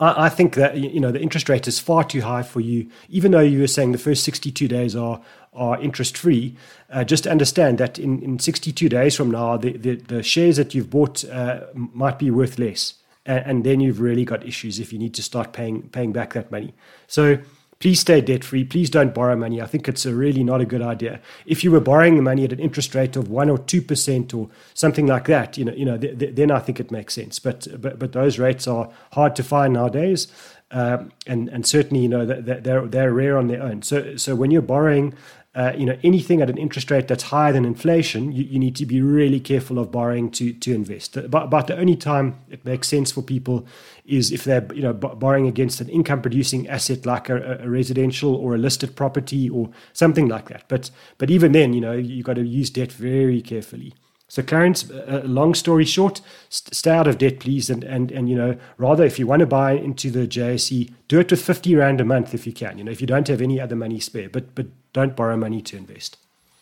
I, 0.00 0.26
I 0.26 0.28
think 0.28 0.54
that 0.54 0.76
you 0.76 1.00
know 1.00 1.12
the 1.12 1.20
interest 1.20 1.48
rate 1.48 1.68
is 1.68 1.78
far 1.78 2.04
too 2.04 2.20
high 2.22 2.42
for 2.42 2.60
you, 2.60 2.88
even 3.08 3.32
though 3.32 3.40
you 3.40 3.60
were 3.60 3.66
saying 3.66 3.92
the 3.92 3.98
first 3.98 4.24
62 4.24 4.68
days 4.68 4.96
are 4.96 5.20
are 5.52 5.80
interest 5.80 6.16
free. 6.16 6.56
Uh, 6.90 7.04
just 7.04 7.26
understand 7.26 7.78
that 7.78 7.98
in, 7.98 8.22
in 8.22 8.38
62 8.38 8.88
days 8.88 9.16
from 9.16 9.30
now, 9.30 9.56
the, 9.56 9.76
the, 9.76 9.96
the 9.96 10.22
shares 10.22 10.56
that 10.56 10.74
you've 10.74 10.88
bought 10.88 11.24
uh, 11.24 11.62
might 11.74 12.18
be 12.18 12.30
worth 12.30 12.58
less 12.58 12.94
and, 13.28 13.44
and 13.46 13.64
then 13.64 13.80
you've 13.80 14.00
really 14.00 14.24
got 14.24 14.44
issues 14.44 14.80
if 14.80 14.92
you 14.92 14.98
need 14.98 15.14
to 15.14 15.22
start 15.22 15.52
paying 15.52 15.82
paying 15.90 16.12
back 16.12 16.32
that 16.32 16.50
money. 16.50 16.74
So 17.06 17.38
please 17.80 18.00
stay 18.00 18.20
debt 18.20 18.44
free. 18.44 18.64
Please 18.64 18.90
don't 18.90 19.14
borrow 19.14 19.36
money. 19.36 19.60
I 19.62 19.66
think 19.66 19.88
it's 19.88 20.04
really 20.04 20.42
not 20.42 20.60
a 20.60 20.66
good 20.66 20.82
idea. 20.82 21.20
If 21.46 21.62
you 21.62 21.70
were 21.70 21.80
borrowing 21.80 22.16
the 22.16 22.22
money 22.22 22.44
at 22.44 22.52
an 22.52 22.58
interest 22.58 22.94
rate 22.94 23.16
of 23.16 23.28
one 23.28 23.48
or 23.48 23.58
two 23.58 23.82
percent 23.82 24.34
or 24.34 24.48
something 24.74 25.06
like 25.06 25.26
that, 25.26 25.56
you 25.56 25.64
know, 25.64 25.72
you 25.72 25.84
know, 25.84 25.96
th- 25.96 26.18
th- 26.18 26.34
then 26.34 26.50
I 26.50 26.58
think 26.58 26.80
it 26.80 26.90
makes 26.90 27.14
sense. 27.14 27.38
But 27.38 27.66
but 27.80 27.98
but 27.98 28.12
those 28.12 28.38
rates 28.38 28.66
are 28.66 28.90
hard 29.12 29.36
to 29.36 29.42
find 29.42 29.74
nowadays, 29.74 30.28
um, 30.70 31.12
and 31.26 31.48
and 31.48 31.66
certainly 31.66 32.02
you 32.02 32.08
know 32.08 32.26
they're 32.26 32.86
they're 32.86 33.12
rare 33.12 33.38
on 33.38 33.48
their 33.48 33.62
own. 33.62 33.82
So 33.82 34.16
so 34.16 34.34
when 34.34 34.50
you're 34.50 34.62
borrowing 34.62 35.14
uh, 35.58 35.72
you 35.76 35.84
know, 35.84 35.98
anything 36.04 36.40
at 36.40 36.48
an 36.48 36.56
interest 36.56 36.88
rate 36.88 37.08
that's 37.08 37.24
higher 37.24 37.52
than 37.52 37.64
inflation, 37.64 38.30
you, 38.30 38.44
you 38.44 38.60
need 38.60 38.76
to 38.76 38.86
be 38.86 39.02
really 39.02 39.40
careful 39.40 39.76
of 39.80 39.90
borrowing 39.90 40.30
to 40.30 40.52
to 40.52 40.72
invest. 40.72 41.18
But, 41.28 41.50
but 41.50 41.66
the 41.66 41.76
only 41.76 41.96
time 41.96 42.36
it 42.48 42.64
makes 42.64 42.86
sense 42.86 43.10
for 43.10 43.22
people 43.22 43.66
is 44.06 44.30
if 44.30 44.44
they're 44.44 44.66
you 44.72 44.82
know 44.82 44.92
borrowing 44.92 45.48
against 45.48 45.80
an 45.80 45.88
income 45.88 46.22
producing 46.22 46.68
asset 46.68 47.04
like 47.04 47.28
a, 47.28 47.58
a, 47.60 47.68
residential 47.68 48.36
or 48.36 48.54
a 48.54 48.58
listed 48.58 48.94
property 48.94 49.50
or 49.50 49.68
something 49.92 50.28
like 50.28 50.48
that. 50.48 50.62
But 50.68 50.92
but 51.18 51.28
even 51.28 51.50
then, 51.50 51.72
you 51.72 51.80
know, 51.80 51.92
you've 51.92 52.24
got 52.24 52.34
to 52.34 52.46
use 52.46 52.70
debt 52.70 52.92
very 52.92 53.42
carefully. 53.42 53.94
So, 54.30 54.42
Clarence, 54.42 54.90
uh, 54.90 55.22
long 55.24 55.54
story 55.54 55.86
short, 55.86 56.20
st- 56.50 56.74
stay 56.74 56.90
out 56.90 57.06
of 57.06 57.16
debt, 57.16 57.40
please. 57.40 57.70
And, 57.70 57.82
and, 57.82 58.12
and, 58.12 58.28
you 58.28 58.36
know, 58.36 58.58
rather, 58.76 59.04
if 59.04 59.18
you 59.18 59.26
want 59.26 59.40
to 59.40 59.46
buy 59.46 59.72
into 59.72 60.10
the 60.10 60.26
JSE, 60.26 60.92
do 61.08 61.18
it 61.18 61.30
with 61.30 61.42
50 61.42 61.74
Rand 61.74 62.00
a 62.02 62.04
month 62.04 62.34
if 62.34 62.46
you 62.46 62.52
can, 62.52 62.76
you 62.76 62.84
know, 62.84 62.92
if 62.92 63.00
you 63.00 63.06
don't 63.06 63.26
have 63.28 63.40
any 63.40 63.58
other 63.58 63.74
money 63.74 63.98
spare, 64.00 64.28
but, 64.28 64.54
but 64.54 64.66
don't 64.92 65.16
borrow 65.16 65.36
money 65.36 65.62
to 65.62 65.78
invest. 65.78 66.18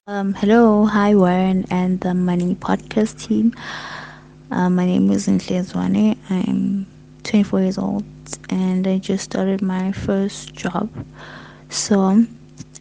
Um, 0.06 0.34
hello, 0.34 0.84
hi, 0.84 1.16
Warren 1.16 1.66
and 1.68 2.00
the 2.00 2.14
Money 2.14 2.54
Podcast 2.54 3.26
team. 3.26 3.52
Uh, 4.52 4.70
my 4.70 4.86
name 4.86 5.10
is 5.10 5.26
Ntle. 5.26 6.16
I'm 6.30 6.86
24 7.24 7.60
years 7.62 7.78
old 7.78 8.04
and 8.48 8.86
I 8.86 8.98
just 8.98 9.24
started 9.24 9.60
my 9.60 9.90
first 9.90 10.54
job. 10.54 10.88
So, 11.70 12.24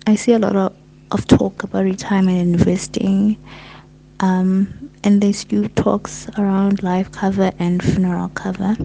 I 0.06 0.14
see 0.14 0.34
a 0.34 0.40
lot 0.40 0.56
of, 0.56 0.76
of 1.10 1.26
talk 1.26 1.64
about 1.64 1.86
retirement 1.86 2.38
investing 2.38 3.38
um, 4.20 4.92
and 5.04 5.22
there's 5.22 5.44
few 5.44 5.68
talks 5.70 6.28
around 6.38 6.82
life 6.84 7.12
cover 7.12 7.52
and 7.60 7.84
funeral 7.84 8.30
cover. 8.30 8.76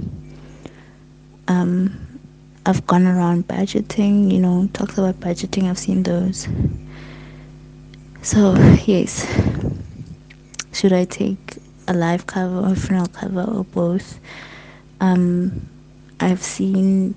Um, 1.49 2.21
I've 2.67 2.87
gone 2.87 3.07
around 3.07 3.49
budgeting, 3.49 4.31
you 4.33 4.39
know, 4.39 4.69
talks 4.73 4.99
about 4.99 5.21
budgeting, 5.21 5.69
I've 5.69 5.79
seen 5.79 6.03
those. 6.03 6.47
So, 8.23 8.55
yes, 8.85 9.27
should 10.73 10.93
I 10.93 11.05
take 11.05 11.59
a 11.89 11.95
life 11.95 12.27
cover 12.27 12.71
or 12.71 12.75
funeral 12.75 13.09
cover 13.09 13.43
or 13.43 13.65
both? 13.65 14.21
Um, 15.01 15.69
I've 16.21 16.43
seen 16.43 17.15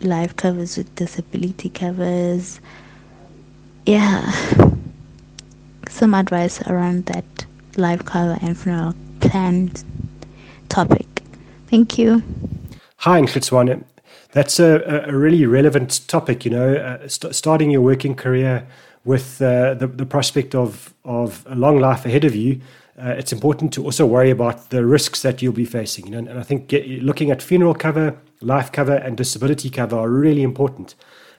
life 0.00 0.36
covers 0.36 0.76
with 0.76 0.94
disability 0.94 1.70
covers. 1.70 2.60
Yeah 3.84 4.74
some 5.98 6.14
advice 6.14 6.62
around 6.62 7.06
that 7.06 7.24
life 7.76 8.04
cover 8.04 8.38
and 8.40 8.56
funeral 8.56 8.94
plan 9.20 9.70
topic. 10.68 11.06
Thank 11.66 11.98
you. 11.98 12.22
Hi, 12.98 13.20
Nklitswane. 13.20 13.84
That's 14.32 14.60
a, 14.60 15.04
a 15.08 15.16
really 15.16 15.44
relevant 15.46 16.06
topic, 16.06 16.44
you 16.44 16.52
know, 16.52 16.74
uh, 16.74 17.08
st- 17.08 17.34
starting 17.34 17.70
your 17.70 17.80
working 17.80 18.14
career 18.14 18.66
with 19.04 19.42
uh, 19.42 19.74
the, 19.74 19.86
the 19.88 20.06
prospect 20.06 20.54
of, 20.54 20.94
of 21.04 21.44
a 21.48 21.56
long 21.56 21.80
life 21.80 22.06
ahead 22.06 22.24
of 22.24 22.34
you. 22.34 22.60
Uh, 23.00 23.10
it's 23.10 23.32
important 23.32 23.72
to 23.72 23.84
also 23.84 24.06
worry 24.06 24.30
about 24.30 24.70
the 24.70 24.84
risks 24.84 25.22
that 25.22 25.40
you'll 25.42 25.52
be 25.52 25.64
facing. 25.64 26.06
You 26.06 26.12
know, 26.12 26.30
and 26.30 26.38
I 26.38 26.42
think 26.42 26.68
get, 26.68 26.86
looking 27.02 27.30
at 27.30 27.42
funeral 27.42 27.74
cover, 27.74 28.16
life 28.40 28.70
cover, 28.70 28.94
and 28.94 29.16
disability 29.16 29.70
cover 29.70 29.96
are 29.96 30.08
really 30.08 30.42
important. 30.42 30.94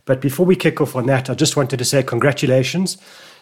But 0.06 0.22
before 0.22 0.46
we 0.46 0.56
kick 0.56 0.82
off 0.82 0.96
on 0.96 1.06
that, 1.06 1.30
I 1.30 1.34
just 1.34 1.56
wanted 1.56 1.78
to 1.78 1.86
say 1.86 2.02
congratulations 2.02 2.98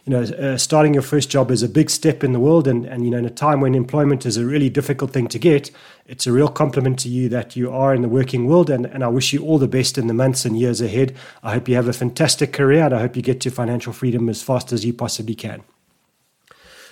you 0.08 0.14
know, 0.14 0.22
uh, 0.22 0.58
starting 0.58 0.94
your 0.94 1.04
first 1.04 1.30
job 1.30 1.52
is 1.52 1.62
a 1.62 1.68
big 1.68 1.90
step 1.90 2.24
in 2.24 2.32
the 2.32 2.40
world, 2.40 2.66
and, 2.66 2.86
and 2.86 3.04
you 3.04 3.12
know, 3.12 3.18
in 3.18 3.26
a 3.26 3.30
time 3.30 3.60
when 3.60 3.76
employment 3.76 4.26
is 4.26 4.38
a 4.38 4.46
really 4.46 4.70
difficult 4.70 5.12
thing 5.12 5.28
to 5.28 5.38
get, 5.38 5.70
it's 6.06 6.26
a 6.26 6.32
real 6.32 6.48
compliment 6.48 6.98
to 7.00 7.10
you 7.10 7.28
that 7.28 7.58
you 7.58 7.70
are 7.70 7.94
in 7.94 8.02
the 8.04 8.08
working 8.08 8.48
world, 8.48 8.70
and, 8.70 8.86
and 8.86 9.04
I 9.04 9.10
wish 9.10 9.34
you 9.34 9.44
all 9.44 9.58
the 9.58 9.68
best 9.68 9.98
in 9.98 10.08
the 10.08 10.14
months 10.14 10.46
and 10.46 10.58
years 10.58 10.80
ahead. 10.80 11.14
I 11.44 11.52
hope 11.54 11.68
you 11.68 11.76
have 11.76 11.90
a 11.90 11.94
fantastic 11.94 12.54
career, 12.54 12.86
and 12.86 12.94
I 12.94 13.00
hope 13.00 13.18
you 13.18 13.22
get 13.22 13.42
to 13.42 13.52
financial 13.52 13.92
freedom 13.92 14.30
as 14.30 14.42
fast 14.42 14.72
as 14.72 14.86
you 14.86 14.94
possibly 14.94 15.36
can. 15.36 15.62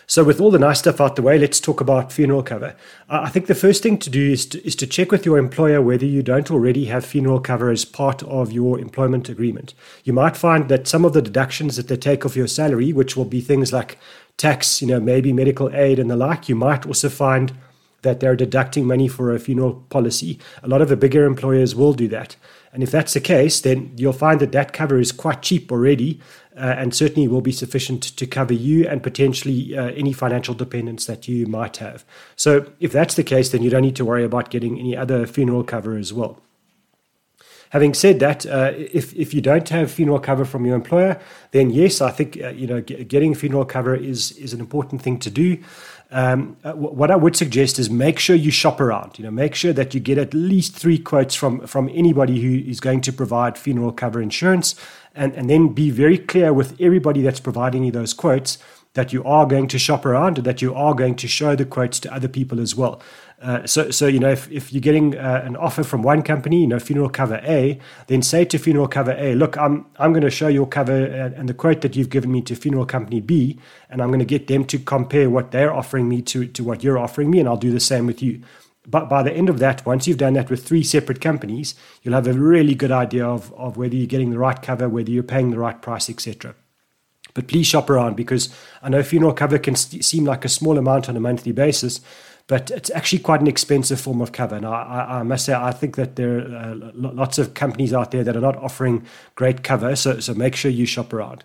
So, 0.07 0.23
with 0.23 0.39
all 0.39 0.51
the 0.51 0.59
nice 0.59 0.79
stuff 0.79 1.01
out 1.01 1.15
the 1.15 1.21
way, 1.21 1.39
let's 1.39 1.59
talk 1.59 1.81
about 1.81 2.11
funeral 2.11 2.43
cover. 2.43 2.75
I 3.09 3.29
think 3.29 3.47
the 3.47 3.55
first 3.55 3.81
thing 3.81 3.97
to 3.99 4.09
do 4.09 4.31
is 4.31 4.45
to, 4.47 4.65
is 4.65 4.75
to 4.77 4.87
check 4.87 5.11
with 5.11 5.25
your 5.25 5.37
employer 5.37 5.81
whether 5.81 6.05
you 6.05 6.21
don't 6.21 6.51
already 6.51 6.85
have 6.85 7.05
funeral 7.05 7.39
cover 7.39 7.71
as 7.71 7.85
part 7.85 8.21
of 8.23 8.51
your 8.51 8.79
employment 8.79 9.29
agreement. 9.29 9.73
You 10.03 10.13
might 10.13 10.37
find 10.37 10.69
that 10.69 10.87
some 10.87 11.05
of 11.05 11.13
the 11.13 11.21
deductions 11.21 11.75
that 11.77 11.87
they 11.87 11.97
take 11.97 12.25
off 12.25 12.35
your 12.35 12.47
salary, 12.47 12.93
which 12.93 13.17
will 13.17 13.25
be 13.25 13.41
things 13.41 13.73
like 13.73 13.97
tax, 14.37 14.81
you 14.81 14.87
know, 14.87 14.99
maybe 14.99 15.33
medical 15.33 15.73
aid 15.73 15.97
and 15.97 16.09
the 16.09 16.15
like, 16.15 16.47
you 16.47 16.55
might 16.55 16.85
also 16.85 17.09
find 17.09 17.53
that 18.05 18.19
they're 18.19 18.35
deducting 18.35 18.85
money 18.85 19.07
for 19.07 19.33
a 19.33 19.39
funeral 19.39 19.83
policy. 19.89 20.39
A 20.61 20.67
lot 20.67 20.81
of 20.81 20.89
the 20.89 20.95
bigger 20.95 21.25
employers 21.25 21.73
will 21.73 21.93
do 21.93 22.07
that. 22.09 22.35
And 22.71 22.83
if 22.83 22.91
that's 22.91 23.13
the 23.13 23.21
case, 23.21 23.61
then 23.61 23.93
you'll 23.95 24.13
find 24.13 24.39
that 24.41 24.51
that 24.51 24.73
cover 24.73 24.99
is 24.99 25.11
quite 25.11 25.41
cheap 25.41 25.71
already 25.71 26.19
and 26.55 26.95
certainly 26.95 27.27
will 27.27 27.41
be 27.41 27.51
sufficient 27.51 28.03
to 28.03 28.25
cover 28.25 28.53
you 28.53 28.87
and 28.87 29.03
potentially 29.03 29.77
uh, 29.77 29.87
any 29.91 30.13
financial 30.13 30.53
dependents 30.53 31.05
that 31.05 31.27
you 31.27 31.45
might 31.47 31.77
have. 31.77 32.05
So 32.35 32.71
if 32.79 32.91
that's 32.91 33.15
the 33.15 33.23
case, 33.23 33.49
then 33.49 33.61
you 33.61 33.69
don't 33.69 33.81
need 33.81 33.95
to 33.97 34.05
worry 34.05 34.23
about 34.23 34.49
getting 34.49 34.79
any 34.79 34.95
other 34.95 35.27
funeral 35.27 35.63
cover 35.63 35.97
as 35.97 36.13
well. 36.13 36.41
Having 37.71 37.93
said 37.95 38.19
that, 38.19 38.45
uh, 38.45 38.71
if 38.75 39.13
if 39.15 39.33
you 39.33 39.41
don't 39.41 39.67
have 39.67 39.91
funeral 39.91 40.19
cover 40.19 40.45
from 40.45 40.65
your 40.65 40.75
employer, 40.75 41.19
then 41.51 41.71
yes, 41.71 41.99
I 41.99 42.11
think 42.11 42.39
uh, 42.41 42.49
you 42.49 42.67
know 42.67 42.79
getting 42.79 43.35
funeral 43.35 43.65
cover 43.65 43.95
is 43.95 44.31
is 44.37 44.53
an 44.53 44.61
important 44.61 45.01
thing 45.01 45.19
to 45.19 45.29
do. 45.29 45.57
Um, 46.11 46.57
uh, 46.63 46.73
what 46.73 47.09
I 47.11 47.15
would 47.15 47.35
suggest 47.35 47.79
is 47.79 47.89
make 47.89 48.19
sure 48.19 48.35
you 48.35 48.51
shop 48.51 48.79
around. 48.79 49.17
You 49.17 49.25
know, 49.25 49.31
make 49.31 49.55
sure 49.55 49.73
that 49.73 49.93
you 49.93 49.99
get 49.99 50.17
at 50.17 50.33
least 50.33 50.75
three 50.75 50.99
quotes 50.99 51.35
from 51.35 51.65
from 51.67 51.89
anybody 51.93 52.41
who 52.41 52.69
is 52.69 52.79
going 52.79 53.01
to 53.01 53.13
provide 53.13 53.57
funeral 53.57 53.91
cover 53.91 54.21
insurance, 54.21 54.75
and 55.13 55.33
and 55.35 55.49
then 55.49 55.73
be 55.73 55.89
very 55.89 56.17
clear 56.17 56.53
with 56.53 56.79
everybody 56.79 57.21
that's 57.21 57.39
providing 57.39 57.83
you 57.83 57.91
those 57.91 58.13
quotes 58.13 58.57
that 58.95 59.13
you 59.13 59.23
are 59.23 59.45
going 59.45 59.67
to 59.67 59.77
shop 59.77 60.05
around, 60.05 60.37
that 60.37 60.61
you 60.61 60.73
are 60.73 60.93
going 60.93 61.15
to 61.15 61.27
show 61.27 61.55
the 61.55 61.65
quotes 61.65 61.99
to 61.99 62.13
other 62.13 62.27
people 62.27 62.59
as 62.59 62.75
well. 62.75 63.01
Uh, 63.41 63.65
so, 63.67 63.91
so 63.91 64.07
you 64.07 64.19
know, 64.19 64.31
if, 64.31 64.49
if 64.49 64.73
you're 64.73 64.81
getting 64.81 65.17
uh, 65.17 65.41
an 65.45 65.55
offer 65.57 65.83
from 65.83 66.01
one 66.01 66.23
company, 66.23 66.61
you 66.61 66.67
know, 66.67 66.79
funeral 66.79 67.09
cover 67.09 67.39
A, 67.43 67.79
then 68.07 68.21
say 68.21 68.45
to 68.45 68.57
funeral 68.57 68.87
cover 68.87 69.11
A, 69.17 69.35
look, 69.35 69.57
I'm 69.57 69.85
I'm 69.99 70.13
going 70.13 70.23
to 70.23 70.31
show 70.31 70.47
your 70.47 70.65
cover 70.65 71.05
and, 71.05 71.35
and, 71.35 71.49
the 71.49 71.53
quote 71.53 71.81
that 71.81 71.95
you've 71.95 72.09
given 72.09 72.31
me 72.31 72.41
to 72.43 72.55
funeral 72.55 72.85
company 72.85 73.19
B, 73.19 73.59
and 73.89 74.01
I'm 74.01 74.07
going 74.07 74.19
to 74.19 74.25
get 74.25 74.47
them 74.47 74.65
to 74.65 74.79
compare 74.79 75.29
what 75.29 75.51
they're 75.51 75.73
offering 75.73 76.07
me 76.07 76.21
to 76.23 76.47
to 76.47 76.63
what 76.63 76.83
you're 76.83 76.97
offering 76.97 77.29
me, 77.29 77.39
and 77.39 77.49
I'll 77.49 77.57
do 77.57 77.71
the 77.71 77.79
same 77.79 78.07
with 78.07 78.23
you. 78.23 78.41
But 78.87 79.09
by 79.09 79.23
the 79.23 79.33
end 79.33 79.49
of 79.49 79.59
that, 79.59 79.85
once 79.85 80.07
you've 80.07 80.17
done 80.17 80.33
that 80.33 80.49
with 80.49 80.65
three 80.65 80.83
separate 80.83 81.19
companies, 81.19 81.75
you'll 82.03 82.13
have 82.13 82.27
a 82.27 82.33
really 82.33 82.75
good 82.75 82.91
idea 82.91 83.25
of, 83.25 83.51
of 83.53 83.77
whether 83.77 83.95
you're 83.95 84.05
getting 84.05 84.29
the 84.29 84.37
right 84.37 84.61
cover, 84.61 84.87
whether 84.87 85.09
you're 85.09 85.23
paying 85.23 85.49
the 85.49 85.57
right 85.57 85.81
price, 85.81 86.09
etc. 86.09 86.55
But 87.35 87.47
please 87.47 87.67
shop 87.67 87.89
around 87.89 88.15
because 88.15 88.49
I 88.81 88.89
know 88.89 89.03
funeral 89.03 89.33
cover 89.33 89.59
can 89.59 89.75
st- 89.75 90.03
seem 90.03 90.25
like 90.25 90.43
a 90.43 90.49
small 90.49 90.79
amount 90.79 91.07
on 91.07 91.15
a 91.15 91.19
monthly 91.19 91.51
basis, 91.51 92.01
but 92.47 92.71
it's 92.71 92.89
actually 92.91 93.19
quite 93.19 93.41
an 93.41 93.47
expensive 93.47 93.99
form 93.99 94.21
of 94.21 94.31
cover. 94.31 94.55
And 94.55 94.65
I, 94.65 94.71
I, 94.71 95.19
I 95.19 95.23
must 95.23 95.45
say, 95.45 95.53
I 95.53 95.71
think 95.71 95.95
that 95.97 96.15
there 96.15 96.39
are 96.39 96.71
uh, 96.71 96.91
lots 96.93 97.37
of 97.37 97.53
companies 97.53 97.93
out 97.93 98.11
there 98.11 98.23
that 98.23 98.35
are 98.35 98.41
not 98.41 98.55
offering 98.57 99.05
great 99.35 99.63
cover. 99.63 99.95
So, 99.95 100.19
so 100.19 100.33
make 100.33 100.55
sure 100.55 100.71
you 100.71 100.85
shop 100.85 101.13
around. 101.13 101.43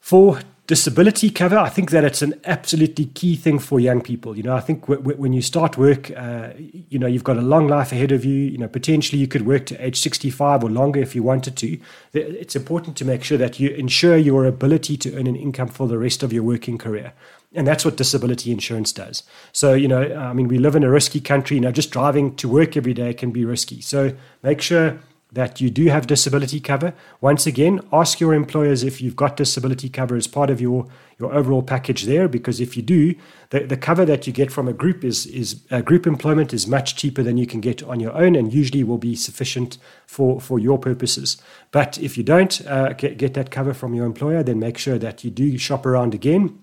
For 0.00 0.40
disability 0.68 1.30
cover, 1.30 1.56
I 1.56 1.70
think 1.70 1.90
that 1.92 2.04
it's 2.04 2.20
an 2.20 2.34
absolutely 2.44 3.06
key 3.06 3.36
thing 3.36 3.58
for 3.58 3.80
young 3.80 4.02
people. 4.02 4.36
You 4.36 4.42
know, 4.42 4.54
I 4.54 4.60
think 4.60 4.82
w- 4.82 5.00
w- 5.00 5.16
when 5.16 5.32
you 5.32 5.40
start 5.40 5.78
work, 5.78 6.10
uh, 6.14 6.50
you 6.58 6.98
know, 6.98 7.06
you've 7.06 7.24
got 7.24 7.38
a 7.38 7.42
long 7.42 7.68
life 7.68 7.90
ahead 7.90 8.12
of 8.12 8.22
you. 8.22 8.34
You 8.34 8.58
know, 8.58 8.68
potentially 8.68 9.18
you 9.18 9.26
could 9.26 9.46
work 9.46 9.64
to 9.66 9.84
age 9.84 9.98
65 9.98 10.62
or 10.62 10.70
longer 10.70 11.00
if 11.00 11.14
you 11.14 11.22
wanted 11.22 11.56
to. 11.56 11.78
It's 12.12 12.54
important 12.54 12.98
to 12.98 13.06
make 13.06 13.24
sure 13.24 13.38
that 13.38 13.58
you 13.58 13.70
ensure 13.70 14.18
your 14.18 14.44
ability 14.44 14.98
to 14.98 15.16
earn 15.16 15.26
an 15.26 15.36
income 15.36 15.68
for 15.68 15.88
the 15.88 15.96
rest 15.96 16.22
of 16.22 16.34
your 16.34 16.42
working 16.42 16.76
career. 16.76 17.14
And 17.54 17.66
that's 17.66 17.86
what 17.86 17.96
disability 17.96 18.52
insurance 18.52 18.92
does. 18.92 19.22
So, 19.52 19.72
you 19.72 19.88
know, 19.88 20.14
I 20.14 20.34
mean, 20.34 20.48
we 20.48 20.58
live 20.58 20.76
in 20.76 20.84
a 20.84 20.90
risky 20.90 21.22
country. 21.22 21.56
You 21.56 21.62
know, 21.62 21.72
just 21.72 21.90
driving 21.90 22.36
to 22.36 22.48
work 22.48 22.76
every 22.76 22.92
day 22.92 23.14
can 23.14 23.30
be 23.30 23.46
risky. 23.46 23.80
So 23.80 24.12
make 24.42 24.60
sure 24.60 24.98
that 25.32 25.60
you 25.60 25.68
do 25.68 25.86
have 25.86 26.06
disability 26.06 26.58
cover. 26.58 26.94
Once 27.20 27.46
again, 27.46 27.80
ask 27.92 28.18
your 28.18 28.32
employers 28.32 28.82
if 28.82 29.00
you've 29.00 29.16
got 29.16 29.36
disability 29.36 29.88
cover 29.90 30.16
as 30.16 30.26
part 30.26 30.48
of 30.48 30.58
your, 30.58 30.86
your 31.18 31.34
overall 31.34 31.62
package 31.62 32.04
there, 32.04 32.28
because 32.28 32.60
if 32.60 32.76
you 32.76 32.82
do, 32.82 33.14
the, 33.50 33.60
the 33.60 33.76
cover 33.76 34.06
that 34.06 34.26
you 34.26 34.32
get 34.32 34.50
from 34.50 34.68
a 34.68 34.72
group 34.72 35.04
is, 35.04 35.26
is 35.26 35.60
uh, 35.70 35.82
group 35.82 36.06
employment 36.06 36.54
is 36.54 36.66
much 36.66 36.96
cheaper 36.96 37.22
than 37.22 37.36
you 37.36 37.46
can 37.46 37.60
get 37.60 37.82
on 37.82 38.00
your 38.00 38.12
own 38.12 38.34
and 38.34 38.54
usually 38.54 38.82
will 38.82 38.98
be 38.98 39.14
sufficient 39.14 39.76
for, 40.06 40.40
for 40.40 40.58
your 40.58 40.78
purposes. 40.78 41.36
But 41.72 41.98
if 41.98 42.16
you 42.16 42.24
don't 42.24 42.66
uh, 42.66 42.94
get, 42.94 43.18
get 43.18 43.34
that 43.34 43.50
cover 43.50 43.74
from 43.74 43.94
your 43.94 44.06
employer, 44.06 44.42
then 44.42 44.58
make 44.58 44.78
sure 44.78 44.98
that 44.98 45.24
you 45.24 45.30
do 45.30 45.58
shop 45.58 45.84
around 45.84 46.14
again. 46.14 46.58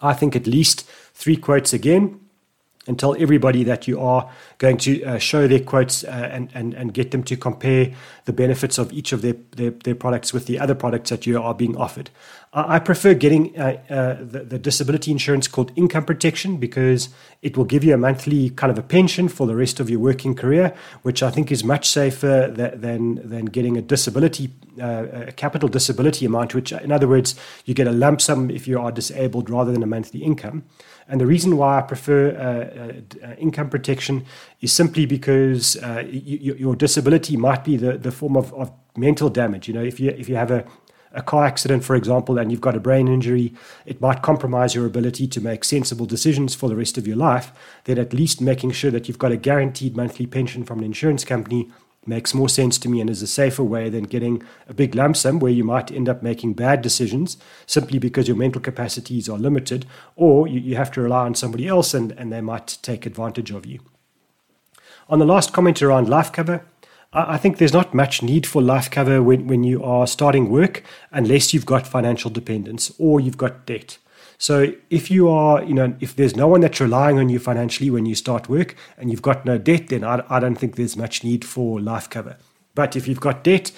I 0.00 0.14
think 0.14 0.34
at 0.34 0.46
least 0.46 0.88
three 1.12 1.36
quotes 1.36 1.74
again 1.74 2.18
and 2.86 2.98
tell 2.98 3.14
everybody 3.20 3.62
that 3.64 3.86
you 3.86 4.00
are 4.00 4.30
going 4.60 4.76
to 4.76 5.02
uh, 5.04 5.18
show 5.18 5.48
their 5.48 5.58
quotes 5.58 6.04
uh, 6.04 6.28
and, 6.30 6.50
and, 6.54 6.74
and 6.74 6.92
get 6.92 7.10
them 7.12 7.22
to 7.24 7.34
compare 7.34 7.92
the 8.26 8.32
benefits 8.32 8.76
of 8.76 8.92
each 8.92 9.10
of 9.10 9.22
their, 9.22 9.34
their, 9.56 9.70
their, 9.70 9.94
products 9.94 10.34
with 10.34 10.46
the 10.46 10.60
other 10.60 10.74
products 10.74 11.08
that 11.08 11.26
you 11.26 11.40
are 11.40 11.54
being 11.54 11.74
offered. 11.78 12.10
I 12.52 12.80
prefer 12.80 13.14
getting 13.14 13.56
uh, 13.58 13.80
uh, 13.88 14.14
the, 14.20 14.40
the, 14.40 14.58
disability 14.58 15.12
insurance 15.12 15.46
called 15.46 15.72
income 15.76 16.04
protection 16.04 16.56
because 16.56 17.08
it 17.42 17.56
will 17.56 17.64
give 17.64 17.84
you 17.84 17.94
a 17.94 17.96
monthly 17.96 18.50
kind 18.50 18.72
of 18.72 18.78
a 18.78 18.82
pension 18.82 19.28
for 19.28 19.46
the 19.46 19.54
rest 19.54 19.78
of 19.78 19.88
your 19.88 20.00
working 20.00 20.34
career, 20.34 20.74
which 21.02 21.22
I 21.22 21.30
think 21.30 21.52
is 21.52 21.62
much 21.62 21.88
safer 21.88 22.52
than, 22.52 23.26
than 23.26 23.46
getting 23.46 23.76
a 23.76 23.82
disability, 23.82 24.50
uh, 24.80 25.06
a 25.28 25.32
capital 25.32 25.68
disability 25.68 26.26
amount, 26.26 26.54
which, 26.54 26.72
in 26.72 26.90
other 26.90 27.06
words, 27.06 27.36
you 27.64 27.72
get 27.72 27.86
a 27.86 27.92
lump 27.92 28.20
sum 28.20 28.50
if 28.50 28.66
you 28.66 28.80
are 28.80 28.90
disabled 28.90 29.48
rather 29.48 29.70
than 29.72 29.84
a 29.84 29.86
monthly 29.86 30.20
income. 30.20 30.64
And 31.10 31.20
the 31.20 31.26
reason 31.26 31.56
why 31.56 31.78
I 31.78 31.82
prefer 31.82 32.30
uh, 32.30 33.26
uh, 33.26 33.34
income 33.34 33.68
protection 33.68 34.24
is 34.60 34.72
simply 34.72 35.06
because 35.06 35.76
uh, 35.76 36.04
your 36.06 36.76
disability 36.76 37.36
might 37.36 37.64
be 37.64 37.76
the, 37.76 37.96
the 37.96 38.12
form 38.12 38.36
of, 38.36 38.52
of 38.54 38.70
mental 38.96 39.30
damage. 39.30 39.68
You 39.68 39.74
know, 39.74 39.82
if 39.82 39.98
you 39.98 40.10
if 40.10 40.28
you 40.28 40.36
have 40.36 40.50
a 40.50 40.64
a 41.12 41.22
car 41.22 41.44
accident, 41.44 41.84
for 41.84 41.96
example, 41.96 42.38
and 42.38 42.50
you've 42.50 42.60
got 42.60 42.76
a 42.76 42.80
brain 42.80 43.08
injury, 43.08 43.52
it 43.84 44.00
might 44.00 44.22
compromise 44.22 44.74
your 44.74 44.86
ability 44.86 45.26
to 45.26 45.40
make 45.40 45.64
sensible 45.64 46.06
decisions 46.06 46.54
for 46.54 46.68
the 46.68 46.76
rest 46.76 46.96
of 46.96 47.06
your 47.06 47.16
life. 47.16 47.52
Then, 47.84 47.98
at 47.98 48.12
least 48.12 48.40
making 48.40 48.72
sure 48.72 48.90
that 48.92 49.08
you've 49.08 49.18
got 49.18 49.32
a 49.32 49.36
guaranteed 49.36 49.96
monthly 49.96 50.26
pension 50.26 50.64
from 50.64 50.78
an 50.78 50.84
insurance 50.84 51.24
company 51.24 51.68
makes 52.06 52.32
more 52.32 52.48
sense 52.48 52.78
to 52.78 52.88
me 52.88 53.00
and 53.00 53.10
is 53.10 53.22
a 53.22 53.26
safer 53.26 53.62
way 53.62 53.90
than 53.90 54.04
getting 54.04 54.42
a 54.68 54.72
big 54.72 54.94
lump 54.94 55.16
sum 55.16 55.38
where 55.38 55.52
you 55.52 55.64
might 55.64 55.90
end 55.90 56.08
up 56.08 56.22
making 56.22 56.54
bad 56.54 56.80
decisions 56.80 57.36
simply 57.66 57.98
because 57.98 58.26
your 58.26 58.36
mental 58.36 58.60
capacities 58.60 59.28
are 59.28 59.38
limited, 59.38 59.84
or 60.16 60.46
you, 60.46 60.60
you 60.60 60.76
have 60.76 60.90
to 60.92 61.00
rely 61.00 61.26
on 61.26 61.34
somebody 61.34 61.66
else 61.66 61.92
and, 61.92 62.12
and 62.12 62.32
they 62.32 62.40
might 62.40 62.78
take 62.82 63.04
advantage 63.04 63.50
of 63.50 63.66
you. 63.66 63.80
On 65.10 65.18
the 65.18 65.26
last 65.26 65.52
comment 65.52 65.82
around 65.82 66.08
life 66.08 66.30
cover, 66.32 66.64
I 67.12 67.36
think 67.36 67.58
there's 67.58 67.72
not 67.72 67.92
much 67.92 68.22
need 68.22 68.46
for 68.46 68.62
life 68.62 68.88
cover 68.92 69.20
when, 69.20 69.48
when 69.48 69.64
you 69.64 69.82
are 69.82 70.06
starting 70.06 70.48
work 70.48 70.84
unless 71.10 71.52
you've 71.52 71.66
got 71.66 71.84
financial 71.84 72.30
dependents 72.30 72.92
or 72.96 73.18
you've 73.18 73.36
got 73.36 73.66
debt. 73.66 73.98
So 74.38 74.72
if 74.88 75.10
you 75.10 75.28
are, 75.28 75.64
you 75.64 75.74
know, 75.74 75.96
if 75.98 76.14
there's 76.14 76.36
no 76.36 76.46
one 76.46 76.60
that's 76.60 76.80
relying 76.80 77.18
on 77.18 77.28
you 77.28 77.40
financially 77.40 77.90
when 77.90 78.06
you 78.06 78.14
start 78.14 78.48
work 78.48 78.76
and 78.96 79.10
you've 79.10 79.20
got 79.20 79.44
no 79.44 79.58
debt, 79.58 79.88
then 79.88 80.04
I, 80.04 80.22
I 80.30 80.38
don't 80.38 80.54
think 80.54 80.76
there's 80.76 80.96
much 80.96 81.24
need 81.24 81.44
for 81.44 81.80
life 81.80 82.08
cover. 82.08 82.36
But 82.76 82.94
if 82.94 83.08
you've 83.08 83.20
got 83.20 83.42
debt, 83.42 83.72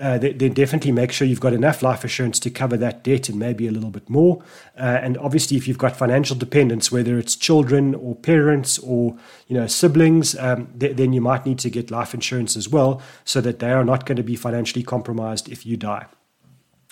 uh, 0.00 0.18
then 0.18 0.52
definitely 0.52 0.92
make 0.92 1.10
sure 1.10 1.26
you've 1.26 1.40
got 1.40 1.52
enough 1.52 1.82
life 1.82 2.04
assurance 2.04 2.38
to 2.40 2.50
cover 2.50 2.76
that 2.76 3.02
debt 3.02 3.28
and 3.28 3.38
maybe 3.38 3.66
a 3.66 3.72
little 3.72 3.90
bit 3.90 4.08
more. 4.08 4.42
Uh, 4.78 4.98
and 5.02 5.18
obviously, 5.18 5.56
if 5.56 5.66
you've 5.66 5.78
got 5.78 5.96
financial 5.96 6.36
dependents, 6.36 6.92
whether 6.92 7.18
it's 7.18 7.34
children 7.34 7.94
or 7.94 8.14
parents 8.14 8.78
or 8.78 9.16
you 9.48 9.54
know 9.54 9.66
siblings, 9.66 10.38
um, 10.38 10.68
th- 10.78 10.96
then 10.96 11.12
you 11.12 11.20
might 11.20 11.44
need 11.44 11.58
to 11.58 11.70
get 11.70 11.90
life 11.90 12.14
insurance 12.14 12.56
as 12.56 12.68
well, 12.68 13.02
so 13.24 13.40
that 13.40 13.58
they 13.58 13.72
are 13.72 13.84
not 13.84 14.06
going 14.06 14.16
to 14.16 14.22
be 14.22 14.36
financially 14.36 14.82
compromised 14.82 15.48
if 15.48 15.66
you 15.66 15.76
die. 15.76 16.06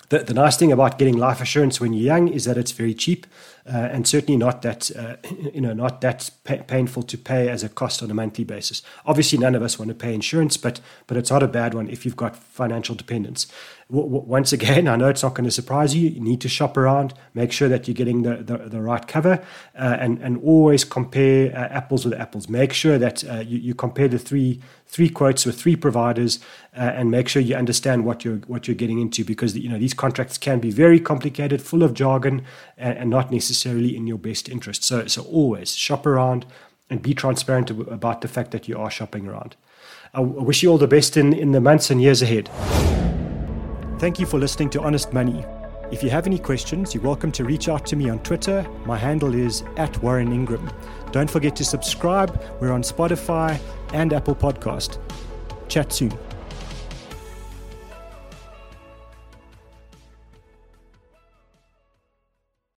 The, 0.09 0.19
the 0.19 0.33
nice 0.33 0.55
thing 0.55 0.71
about 0.71 0.97
getting 0.97 1.17
life 1.17 1.41
assurance 1.41 1.81
when 1.81 1.91
you're 1.91 2.05
young 2.05 2.29
is 2.29 2.45
that 2.45 2.57
it's 2.57 2.71
very 2.71 2.93
cheap 2.93 3.27
uh, 3.67 3.89
and 3.91 4.07
certainly 4.07 4.37
not 4.37 4.61
that 4.61 4.89
uh, 4.95 5.17
you 5.53 5.59
know 5.59 5.73
not 5.73 5.99
that 6.01 6.29
pa- 6.45 6.63
painful 6.67 7.03
to 7.03 7.17
pay 7.17 7.49
as 7.49 7.63
a 7.63 7.69
cost 7.69 8.01
on 8.01 8.09
a 8.09 8.13
monthly 8.13 8.45
basis. 8.45 8.81
Obviously, 9.05 9.37
none 9.37 9.55
of 9.55 9.61
us 9.61 9.77
want 9.77 9.89
to 9.89 9.95
pay 9.95 10.13
insurance, 10.13 10.55
but 10.55 10.79
but 11.07 11.17
it's 11.17 11.29
not 11.29 11.43
a 11.43 11.47
bad 11.47 11.73
one 11.73 11.89
if 11.89 12.05
you've 12.05 12.15
got 12.15 12.35
financial 12.35 12.95
dependents 12.95 13.47
once 13.89 14.51
again, 14.51 14.87
I 14.89 14.97
know 14.97 15.07
it's 15.07 15.23
not 15.23 15.33
going 15.33 15.45
to 15.45 15.51
surprise 15.51 15.95
you. 15.95 16.09
You 16.09 16.19
need 16.19 16.41
to 16.41 16.49
shop 16.49 16.75
around, 16.75 17.13
make 17.33 17.53
sure 17.53 17.69
that 17.69 17.87
you're 17.87 17.95
getting 17.95 18.23
the, 18.23 18.35
the, 18.37 18.57
the 18.57 18.81
right 18.81 19.07
cover, 19.07 19.41
uh, 19.75 19.97
and, 19.99 20.19
and 20.19 20.43
always 20.43 20.83
compare 20.83 21.55
uh, 21.55 21.69
apples 21.69 22.03
with 22.03 22.13
apples. 22.13 22.49
Make 22.49 22.73
sure 22.73 22.97
that 22.97 23.23
uh, 23.23 23.39
you, 23.39 23.57
you 23.57 23.73
compare 23.73 24.09
the 24.09 24.19
three 24.19 24.61
three 24.89 25.09
quotes 25.09 25.45
with 25.45 25.59
three 25.59 25.75
providers, 25.75 26.39
uh, 26.75 26.79
and 26.79 27.11
make 27.11 27.29
sure 27.29 27.41
you 27.41 27.55
understand 27.55 28.03
what 28.03 28.25
you're 28.25 28.37
what 28.47 28.67
you're 28.67 28.75
getting 28.75 28.99
into 28.99 29.23
because 29.23 29.57
you 29.57 29.69
know 29.69 29.79
these 29.79 29.93
contracts 29.93 30.37
can 30.37 30.59
be 30.59 30.69
very 30.69 30.99
complicated, 30.99 31.61
full 31.61 31.83
of 31.83 31.93
jargon, 31.93 32.43
and, 32.77 32.97
and 32.97 33.09
not 33.09 33.31
necessarily 33.31 33.95
in 33.95 34.05
your 34.05 34.17
best 34.17 34.49
interest. 34.49 34.83
So 34.83 35.07
so 35.07 35.23
always 35.23 35.73
shop 35.73 36.05
around 36.05 36.45
and 36.89 37.01
be 37.01 37.13
transparent 37.13 37.69
about 37.69 38.19
the 38.19 38.27
fact 38.27 38.51
that 38.51 38.67
you 38.67 38.77
are 38.77 38.91
shopping 38.91 39.27
around. 39.27 39.55
I 40.13 40.19
wish 40.21 40.63
you 40.63 40.71
all 40.71 40.77
the 40.77 40.87
best 40.87 41.15
in, 41.15 41.33
in 41.33 41.51
the 41.51 41.61
months 41.61 41.89
and 41.89 42.01
years 42.01 42.21
ahead. 42.21 42.49
Thank 43.99 44.19
you 44.19 44.27
for 44.27 44.37
listening 44.37 44.69
to 44.71 44.81
Honest 44.83 45.11
Money. 45.11 45.43
If 45.91 46.03
you 46.03 46.11
have 46.11 46.27
any 46.27 46.37
questions, 46.37 46.93
you're 46.93 47.03
welcome 47.03 47.31
to 47.31 47.43
reach 47.43 47.67
out 47.67 47.83
to 47.87 47.95
me 47.95 48.11
on 48.11 48.19
Twitter. 48.19 48.63
My 48.85 48.95
handle 48.95 49.33
is 49.33 49.63
at 49.75 49.97
Warren 50.03 50.31
Ingram. 50.31 50.69
Don't 51.11 51.29
forget 51.29 51.55
to 51.55 51.65
subscribe. 51.65 52.39
We're 52.61 52.73
on 52.73 52.83
Spotify 52.83 53.59
and 53.93 54.13
Apple 54.13 54.35
Podcast. 54.35 54.99
Chat 55.67 55.91
soon. 55.91 56.11